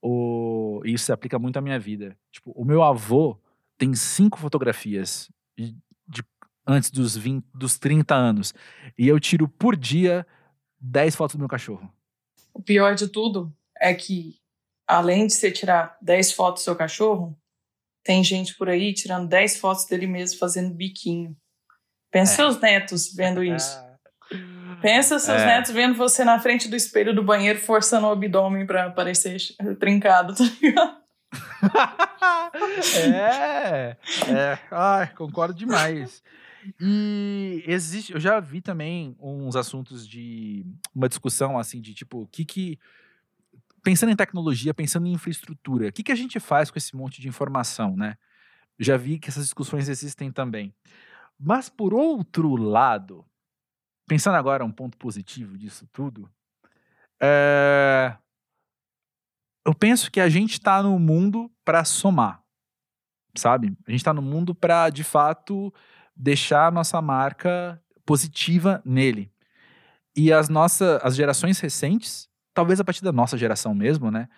[0.00, 2.16] O, isso se aplica muito à minha vida.
[2.30, 3.40] Tipo, o meu avô
[3.78, 5.74] tem cinco fotografias de,
[6.06, 6.22] de,
[6.66, 8.54] antes dos, 20, dos 30 anos.
[8.98, 10.26] E eu tiro por dia
[10.78, 11.90] 10 fotos do meu cachorro.
[12.52, 14.38] O pior de tudo é que,
[14.86, 17.36] além de você tirar 10 fotos do seu cachorro,
[18.04, 21.34] tem gente por aí tirando 10 fotos dele mesmo fazendo biquinho.
[22.14, 22.36] Pensa é.
[22.36, 23.76] seus netos vendo isso.
[24.80, 25.46] Pensa seus é.
[25.46, 29.36] netos vendo você na frente do espelho do banheiro forçando o abdômen para parecer
[29.80, 30.96] trincado, tá ligado?
[33.04, 33.96] é,
[34.28, 34.58] é.
[34.70, 36.22] Ai, concordo demais.
[36.80, 42.26] E existe, eu já vi também uns assuntos de uma discussão assim de tipo, o
[42.28, 42.78] que que
[43.82, 47.20] pensando em tecnologia, pensando em infraestrutura, o que que a gente faz com esse monte
[47.20, 48.16] de informação, né?
[48.78, 50.72] Já vi que essas discussões existem também.
[51.38, 53.24] Mas por outro lado,
[54.06, 56.30] pensando agora um ponto positivo disso tudo,
[57.20, 58.16] é...
[59.66, 62.42] eu penso que a gente está no mundo para somar,
[63.36, 63.76] sabe?
[63.86, 65.72] A gente está no mundo para, de fato,
[66.14, 69.32] deixar a nossa marca positiva nele.
[70.16, 74.28] E as nossas, as gerações recentes, talvez a partir da nossa geração mesmo, né?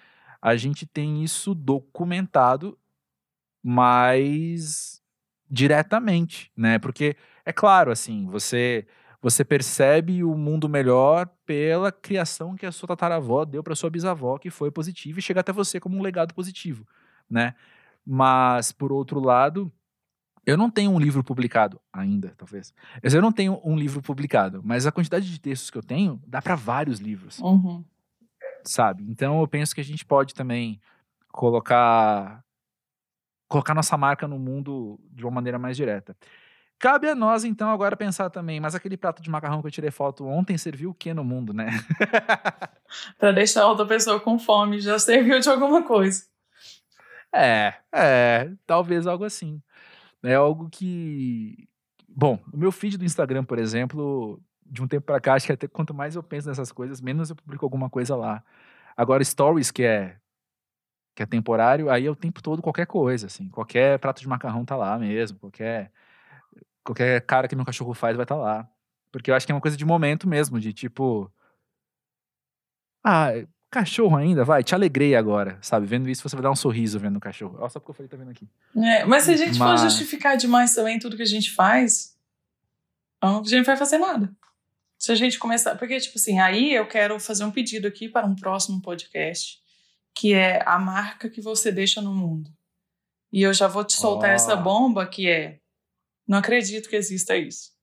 [0.40, 2.78] A gente tem isso documentado,
[3.62, 4.95] mas
[5.50, 6.78] diretamente, né?
[6.78, 8.86] Porque é claro, assim, você
[9.20, 14.38] você percebe o mundo melhor pela criação que a sua tataravó deu para sua bisavó,
[14.38, 16.86] que foi positiva e chega até você como um legado positivo,
[17.28, 17.54] né?
[18.06, 19.72] Mas por outro lado,
[20.44, 22.72] eu não tenho um livro publicado ainda, talvez.
[23.02, 26.40] Eu não tenho um livro publicado, mas a quantidade de textos que eu tenho dá
[26.40, 27.40] para vários livros.
[27.40, 27.84] Uhum.
[28.62, 29.04] Sabe?
[29.08, 30.80] Então eu penso que a gente pode também
[31.32, 32.44] colocar
[33.48, 36.16] colocar nossa marca no mundo de uma maneira mais direta.
[36.78, 39.90] Cabe a nós, então, agora pensar também, mas aquele prato de macarrão que eu tirei
[39.90, 41.70] foto ontem serviu o que no mundo, né?
[43.18, 46.24] para deixar outra pessoa com fome, já serviu de alguma coisa.
[47.34, 49.60] É, é, talvez algo assim.
[50.22, 51.66] É algo que.
[52.08, 55.52] Bom, o meu feed do Instagram, por exemplo, de um tempo para cá, acho que
[55.52, 58.42] até quanto mais eu penso nessas coisas, menos eu publico alguma coisa lá.
[58.96, 60.16] Agora, Stories, que é
[61.16, 63.48] que é temporário, aí é o tempo todo qualquer coisa, assim.
[63.48, 65.90] Qualquer prato de macarrão tá lá mesmo, qualquer,
[66.84, 68.68] qualquer cara que meu cachorro faz vai estar tá lá.
[69.10, 71.32] Porque eu acho que é uma coisa de momento mesmo, de tipo.
[73.02, 73.30] Ah,
[73.70, 75.86] cachorro ainda, vai, te alegrei agora, sabe?
[75.86, 77.56] Vendo isso, você vai dar um sorriso vendo o cachorro.
[77.58, 78.46] Olha só porque eu falei, tá vendo aqui.
[78.76, 79.80] É, mas se a gente mas...
[79.80, 82.14] for justificar demais também tudo que a gente faz,
[83.22, 84.30] a gente não vai fazer nada.
[84.98, 85.76] Se a gente começar.
[85.76, 89.64] Porque, tipo assim, aí eu quero fazer um pedido aqui para um próximo podcast
[90.16, 92.50] que é a marca que você deixa no mundo.
[93.30, 94.34] E eu já vou te soltar oh.
[94.34, 95.58] essa bomba que é:
[96.26, 97.76] não acredito que exista isso.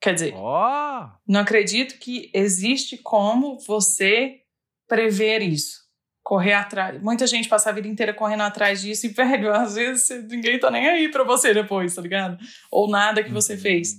[0.00, 1.10] Quer dizer, oh.
[1.26, 4.42] não acredito que existe como você
[4.86, 5.88] prever isso.
[6.22, 7.02] Correr atrás.
[7.02, 10.70] Muita gente passa a vida inteira correndo atrás disso e, velho, às vezes ninguém tá
[10.70, 12.38] nem aí pra você depois, tá ligado?
[12.70, 13.96] Ou nada que você fez.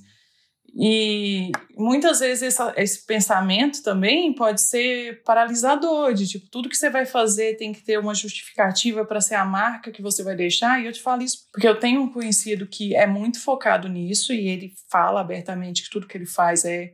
[0.81, 6.89] E muitas vezes essa, esse pensamento também pode ser paralisador, de tipo, tudo que você
[6.89, 10.81] vai fazer tem que ter uma justificativa para ser a marca que você vai deixar.
[10.81, 14.31] E eu te falo isso porque eu tenho um conhecido que é muito focado nisso
[14.31, 16.93] e ele fala abertamente que tudo que ele faz é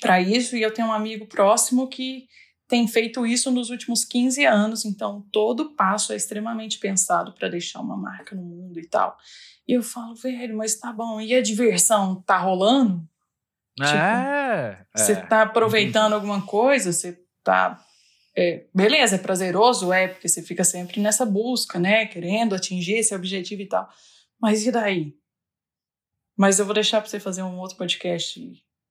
[0.00, 0.56] para isso.
[0.56, 2.28] E eu tenho um amigo próximo que
[2.68, 7.80] tem feito isso nos últimos 15 anos, então todo passo é extremamente pensado para deixar
[7.80, 9.18] uma marca no mundo e tal.
[9.66, 13.06] E eu falo, velho, mas tá bom, e a diversão tá rolando?
[13.80, 15.16] é, Você é.
[15.16, 17.82] tá aproveitando alguma coisa, você tá.
[18.36, 22.06] é, beleza, é prazeroso, é, porque você fica sempre nessa busca, né?
[22.06, 23.88] Querendo atingir esse objetivo e tal.
[24.40, 25.16] Mas e daí?
[26.36, 28.40] Mas eu vou deixar para você fazer um outro podcast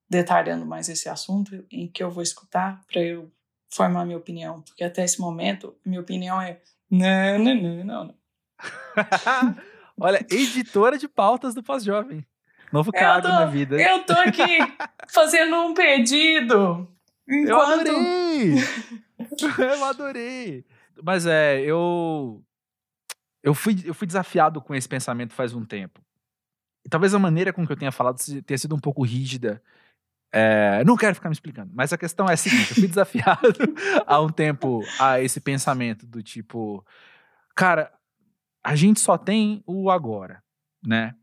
[0.10, 3.32] detalhando mais esse assunto, em que eu vou escutar para eu
[3.74, 4.62] formar minha opinião.
[4.62, 6.62] Porque até esse momento, minha opinião é.
[6.90, 8.06] Não, não, não, não.
[8.06, 8.16] não.
[10.00, 12.26] Olha, editora de pautas do pós-jovem.
[12.72, 13.80] Novo Eu cargo tô- na vida.
[13.82, 14.42] Eu tô aqui
[15.10, 16.88] fazendo um pedido.
[17.28, 17.82] Eu Enquanto.
[17.90, 18.54] adorei!
[19.78, 20.66] eu adorei!
[21.04, 22.44] Mas é, eu.
[23.44, 26.02] Eu fui, eu fui desafiado com esse pensamento faz um tempo.
[26.86, 29.62] E talvez a maneira com que eu tenha falado tenha sido um pouco rígida.
[30.36, 33.54] É, não quero ficar me explicando, mas a questão é a seguinte: eu fui desafiado
[34.08, 36.84] há um tempo a esse pensamento do tipo,
[37.56, 37.92] cara,
[38.64, 40.42] a gente só tem o agora,
[40.86, 41.16] né?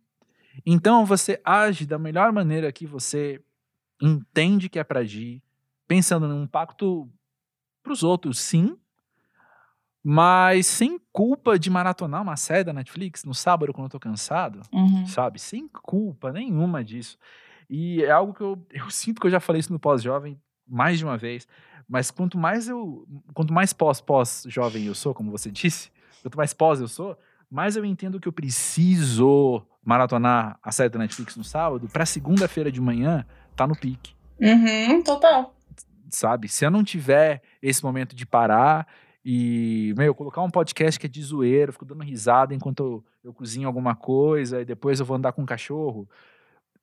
[0.67, 3.43] Então você age da melhor maneira que você
[4.01, 5.43] entende que é pra agir,
[5.89, 7.11] pensando num impacto
[7.83, 8.77] pros outros, sim,
[10.03, 14.63] mas sem culpa de maratonar uma série da Netflix no sábado quando eu tô cansado,
[14.73, 15.07] Uhum.
[15.07, 15.39] sabe?
[15.39, 17.19] Sem culpa nenhuma disso.
[17.69, 20.99] E é algo que eu, eu sinto que eu já falei isso no pós-jovem mais
[20.99, 21.47] de uma vez,
[21.89, 25.91] mas quanto mais eu, quanto mais pós-pós-jovem eu sou, como você disse,
[26.23, 27.17] quanto mais pós eu sou,
[27.51, 32.71] mais eu entendo que eu preciso maratonar a série da Netflix no sábado para segunda-feira
[32.71, 33.25] de manhã
[33.57, 35.55] tá no pique Uhum, total.
[36.09, 36.49] sabe?
[36.49, 38.87] Se eu não tiver esse momento de parar
[39.25, 43.35] e, meu, colocar um podcast que é de zoeira, fico dando risada enquanto eu, eu
[43.35, 46.09] cozinho alguma coisa e depois eu vou andar com o cachorro.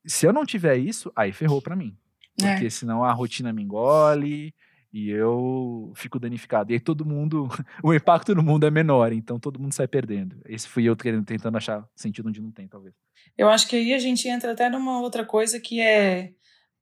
[0.05, 1.97] Se eu não tiver isso, aí ferrou pra mim.
[2.43, 2.51] É.
[2.53, 4.53] Porque senão a rotina me engole
[4.91, 6.71] e eu fico danificado.
[6.71, 7.47] E aí todo mundo,
[7.83, 10.41] o impacto no mundo é menor, então todo mundo sai perdendo.
[10.45, 12.95] Esse fui eu querendo, tentando achar sentido onde não tem, talvez.
[13.38, 16.31] Eu acho que aí a gente entra até numa outra coisa que é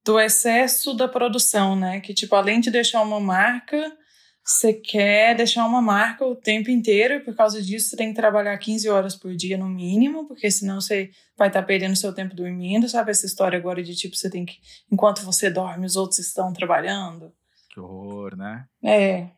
[0.04, 2.00] do excesso da produção, né?
[2.00, 3.92] Que, tipo, além de deixar uma marca,
[4.44, 8.16] você quer deixar uma marca o tempo inteiro e por causa disso você tem que
[8.16, 12.36] trabalhar 15 horas por dia no mínimo, porque senão você vai estar perdendo seu tempo
[12.36, 13.10] dormindo, sabe?
[13.10, 14.58] Essa história agora de, tipo, você tem que,
[14.92, 17.34] enquanto você dorme, os outros estão trabalhando.
[17.76, 18.66] Que horror, né?
[18.82, 19.32] É,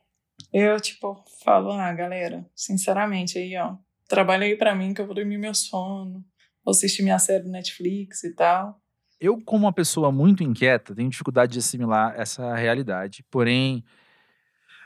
[0.54, 3.76] eu, tipo, falo, ah, galera, sinceramente, aí, ó,
[4.08, 6.24] trabalha aí pra mim que eu vou dormir meu sono,
[6.64, 8.80] vou assistir minha série no Netflix e tal.
[9.20, 13.26] Eu, como uma pessoa muito inquieta, tenho dificuldade de assimilar essa realidade.
[13.32, 13.84] Porém,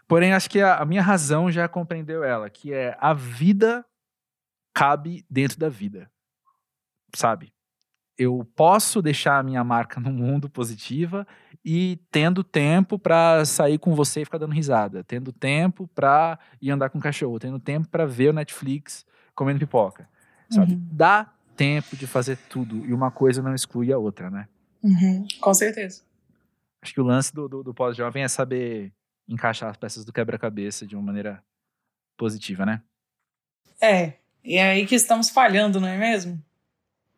[0.07, 3.85] porém acho que a, a minha razão já compreendeu ela, que é a vida
[4.73, 6.09] cabe dentro da vida,
[7.13, 7.51] sabe?
[8.21, 11.25] Eu posso deixar a minha marca no mundo positiva
[11.65, 16.69] e tendo tempo pra sair com você e ficar dando risada, tendo tempo pra ir
[16.69, 19.03] andar com o cachorro, tendo tempo pra ver o Netflix
[19.33, 20.07] comendo pipoca,
[20.51, 20.73] sabe?
[20.73, 20.87] Uhum.
[20.91, 24.47] Dá tempo de fazer tudo e uma coisa não exclui a outra, né?
[24.83, 26.03] Uhum, com certeza.
[26.79, 28.93] Acho que o lance do, do, do pós-jovem é saber
[29.27, 31.43] encaixar as peças do quebra-cabeça de uma maneira
[32.15, 32.83] positiva, né?
[33.81, 34.13] É,
[34.43, 36.39] e é aí que estamos falhando, não é mesmo?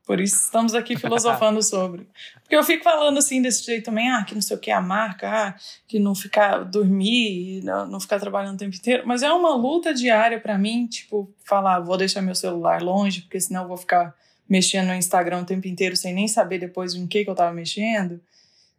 [0.06, 2.08] Por isso estamos aqui filosofando sobre.
[2.41, 4.74] Porque eu fico falando assim desse jeito também, ah, que não sei o que é
[4.74, 5.56] a marca, ah,
[5.88, 9.04] que não ficar dormir, não, não ficar trabalhando o tempo inteiro.
[9.06, 13.39] Mas é uma luta diária para mim, tipo, falar, vou deixar meu celular longe, porque
[13.39, 14.14] senão eu vou ficar
[14.47, 17.54] mexendo no Instagram o tempo inteiro sem nem saber depois em que, que eu tava
[17.54, 18.20] mexendo.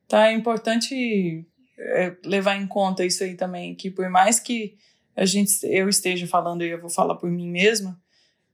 [0.07, 1.45] Então é importante
[1.79, 4.77] é, levar em conta isso aí também, que por mais que
[5.17, 7.99] a gente, eu esteja falando e eu vou falar por mim mesma,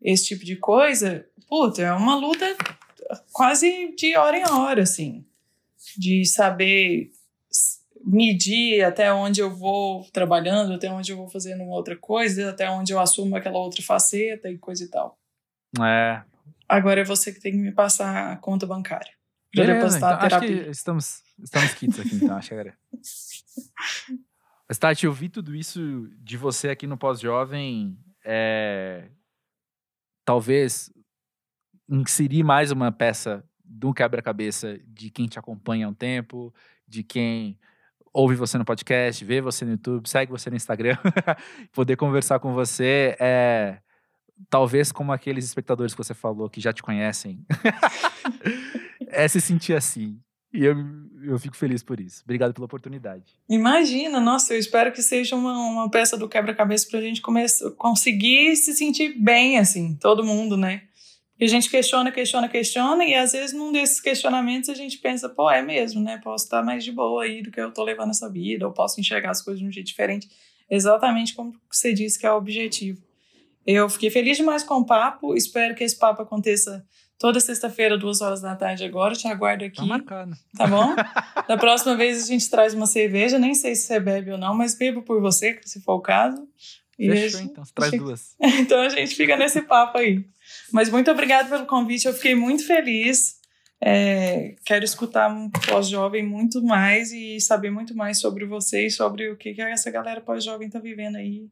[0.01, 2.47] esse tipo de coisa, puta, é uma luta
[3.33, 5.27] quase de hora em hora, assim,
[5.99, 7.11] de saber
[8.03, 12.71] medir até onde eu vou trabalhando, até onde eu vou fazendo uma outra coisa, até
[12.71, 15.19] onde eu assumo aquela outra faceta e coisa e tal.
[15.83, 16.23] É.
[16.69, 19.13] Agora é você que tem que me passar a conta bancária.
[19.53, 20.65] Pra Beleza, depositar então, a acho terapia.
[20.65, 22.73] que estamos, estamos kits aqui, então, acho que.
[24.69, 27.99] Mas, Tati, eu vi tudo isso de você aqui no Pós-Jovem.
[28.25, 29.09] É...
[30.25, 30.93] Talvez
[31.91, 36.55] inserir mais uma peça do quebra-cabeça de quem te acompanha há um tempo,
[36.87, 37.59] de quem
[38.13, 40.97] ouve você no podcast, vê você no YouTube, segue você no Instagram,
[41.73, 43.79] poder conversar com você é
[44.49, 47.45] talvez como aqueles espectadores que você falou que já te conhecem,
[49.09, 50.19] é se sentir assim.
[50.53, 50.75] E eu,
[51.23, 52.23] eu fico feliz por isso.
[52.25, 53.35] Obrigado pela oportunidade.
[53.49, 58.57] Imagina, nossa, eu espero que seja uma, uma peça do quebra-cabeça pra gente começar, conseguir
[58.57, 60.83] se sentir bem, assim, todo mundo, né?
[61.41, 65.29] E a gente questiona, questiona, questiona, e às vezes num desses questionamentos a gente pensa,
[65.29, 66.21] pô, é mesmo, né?
[66.23, 69.01] Posso estar mais de boa aí do que eu tô levando essa vida, ou posso
[69.01, 70.29] enxergar as coisas de um jeito diferente,
[70.69, 73.03] exatamente como você disse que é o objetivo.
[73.67, 76.85] Eu fiquei feliz demais com o papo, espero que esse papo aconteça
[77.21, 79.77] Toda sexta-feira, duas horas da tarde agora, te aguardo aqui.
[79.77, 80.33] Tá marcado.
[80.57, 80.97] Tá bom?
[81.47, 84.55] da próxima vez a gente traz uma cerveja, nem sei se você bebe ou não,
[84.55, 86.49] mas bebo por você, se for o caso.
[86.99, 87.51] E Fechou, gente...
[87.51, 87.63] então.
[87.63, 88.37] Você traz duas.
[88.41, 90.25] então a gente fica nesse papo aí.
[90.73, 93.39] Mas muito obrigada pelo convite, eu fiquei muito feliz.
[93.83, 99.37] É, quero escutar um pós-jovem muito mais e saber muito mais sobre vocês, sobre o
[99.37, 101.49] que, que essa galera pós-jovem está vivendo aí,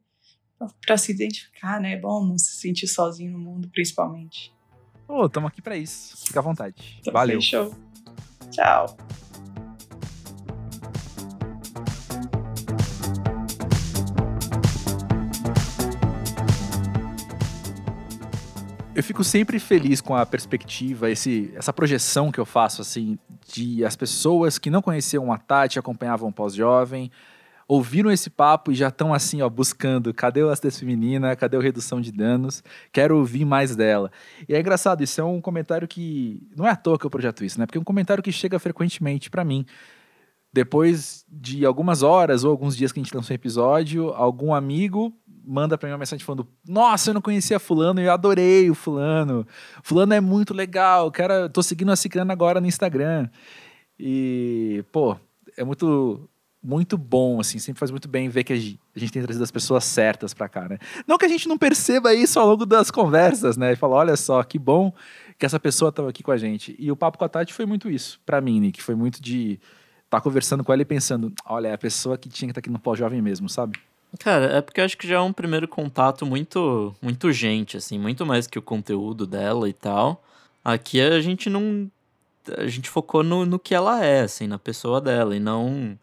[0.84, 1.94] para se identificar, né?
[1.94, 4.52] É bom não se sentir sozinho no mundo, principalmente.
[5.08, 6.26] Ô, oh, aqui para isso.
[6.26, 6.98] Fica à vontade.
[7.00, 7.40] Então, Valeu.
[7.40, 7.74] Fechou.
[8.50, 8.96] Tchau.
[18.98, 23.84] Eu fico sempre feliz com a perspectiva, esse, essa projeção que eu faço, assim, de
[23.84, 27.08] as pessoas que não conheciam a Tati, acompanhavam o pós-jovem,
[27.68, 31.60] ouviram esse papo e já estão assim, ó, buscando, cadê o acidez feminina, cadê o
[31.60, 32.60] redução de danos,
[32.92, 34.10] quero ouvir mais dela.
[34.48, 37.44] E é engraçado, isso é um comentário que, não é à toa que eu projeto
[37.44, 39.64] isso, né, porque é um comentário que chega frequentemente para mim.
[40.52, 45.14] Depois de algumas horas ou alguns dias que a gente lançou um episódio, algum amigo
[45.48, 49.46] manda para mim uma mensagem falando: Nossa, eu não conhecia Fulano, eu adorei o Fulano.
[49.82, 53.28] Fulano é muito legal, cara, tô seguindo a Ciclana agora no Instagram.
[53.98, 55.16] E, pô,
[55.56, 56.28] é muito
[56.60, 59.84] muito bom, assim, sempre faz muito bem ver que a gente tem trazido as pessoas
[59.84, 60.78] certas para cá, né?
[61.06, 63.72] Não que a gente não perceba isso ao longo das conversas, né?
[63.72, 64.92] E fala, olha só, que bom
[65.38, 66.74] que essa pessoa estava aqui com a gente.
[66.78, 69.52] E o papo com a Tati foi muito isso, para mim, Nick, foi muito de
[70.04, 72.60] estar tá conversando com ela e pensando, olha, é a pessoa que tinha que estar
[72.60, 73.78] tá aqui no pós-jovem mesmo, sabe?
[74.18, 77.98] Cara, é porque eu acho que já é um primeiro contato muito, muito gente, assim,
[77.98, 80.24] muito mais que o conteúdo dela e tal.
[80.64, 81.90] Aqui a gente não.
[82.56, 85.98] A gente focou no, no que ela é, assim, na pessoa dela, e não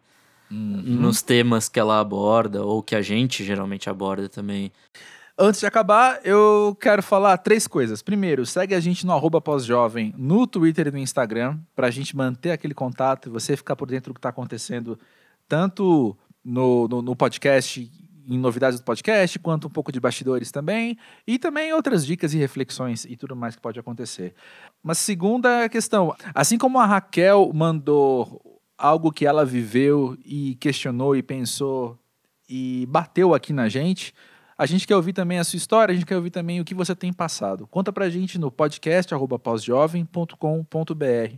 [0.52, 0.84] uhum.
[0.84, 4.72] nos temas que ela aborda, ou que a gente geralmente aborda também.
[5.38, 8.02] Antes de acabar, eu quero falar três coisas.
[8.02, 12.52] Primeiro, segue a gente no arroba pós-jovem no Twitter e no Instagram, pra gente manter
[12.52, 14.98] aquele contato e você ficar por dentro do que tá acontecendo,
[15.48, 16.16] tanto
[16.46, 17.92] no, no, no, podcast,
[18.28, 22.38] em novidades do podcast, quanto um pouco de bastidores também, e também outras dicas e
[22.38, 24.36] reflexões e tudo mais que pode acontecer.
[24.84, 31.24] Mas segunda questão, assim como a Raquel mandou algo que ela viveu e questionou e
[31.24, 31.98] pensou
[32.48, 34.14] e bateu aqui na gente,
[34.58, 36.74] a gente quer ouvir também a sua história, a gente quer ouvir também o que
[36.74, 37.68] você tem passado.
[37.68, 41.36] Conta pra gente no podcast pausjovem.com.br,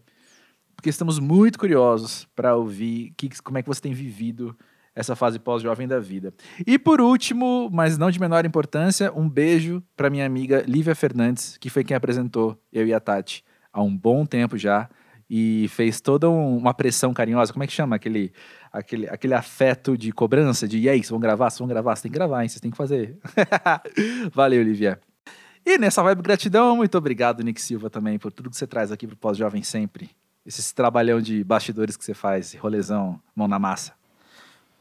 [0.76, 4.56] porque estamos muito curiosos para ouvir que, como é que você tem vivido
[4.98, 6.34] essa fase pós-jovem da vida.
[6.66, 11.56] E por último, mas não de menor importância, um beijo para minha amiga Lívia Fernandes,
[11.58, 14.90] que foi quem apresentou eu e a Tati há um bom tempo já
[15.30, 17.54] e fez toda um, uma pressão carinhosa.
[17.54, 18.34] Como é que chama aquele,
[18.74, 20.68] aquele, aquele afeto de cobrança?
[20.68, 21.52] De e aí, vocês vão gravar?
[21.52, 21.96] Vocês vão gravar?
[21.96, 22.50] Vocês têm que gravar, hein?
[22.50, 23.20] Vocês têm que fazer.
[24.34, 25.00] Valeu, Lívia.
[25.64, 29.06] E nessa vibe gratidão, muito obrigado, Nick Silva, também, por tudo que você traz aqui
[29.06, 30.10] pro Pós-Jovem sempre.
[30.44, 33.97] Esse trabalhão de bastidores que você faz, rolezão, mão na massa.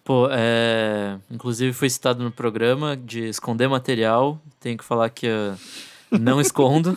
[0.07, 1.18] Pô, é...
[1.28, 4.40] inclusive foi citado no programa de esconder material.
[4.61, 5.57] Tenho que falar que eu
[6.12, 6.96] não escondo.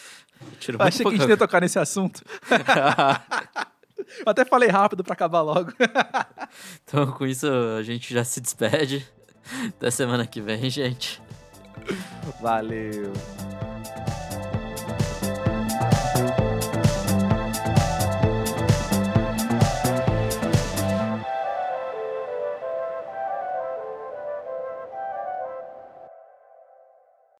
[0.58, 2.22] Tiro Achei que a gente ia tocar nesse assunto.
[4.24, 5.70] eu até falei rápido para acabar logo.
[6.82, 7.46] então, com isso,
[7.78, 9.06] a gente já se despede.
[9.68, 11.20] Até semana que vem, gente.
[12.40, 13.12] Valeu.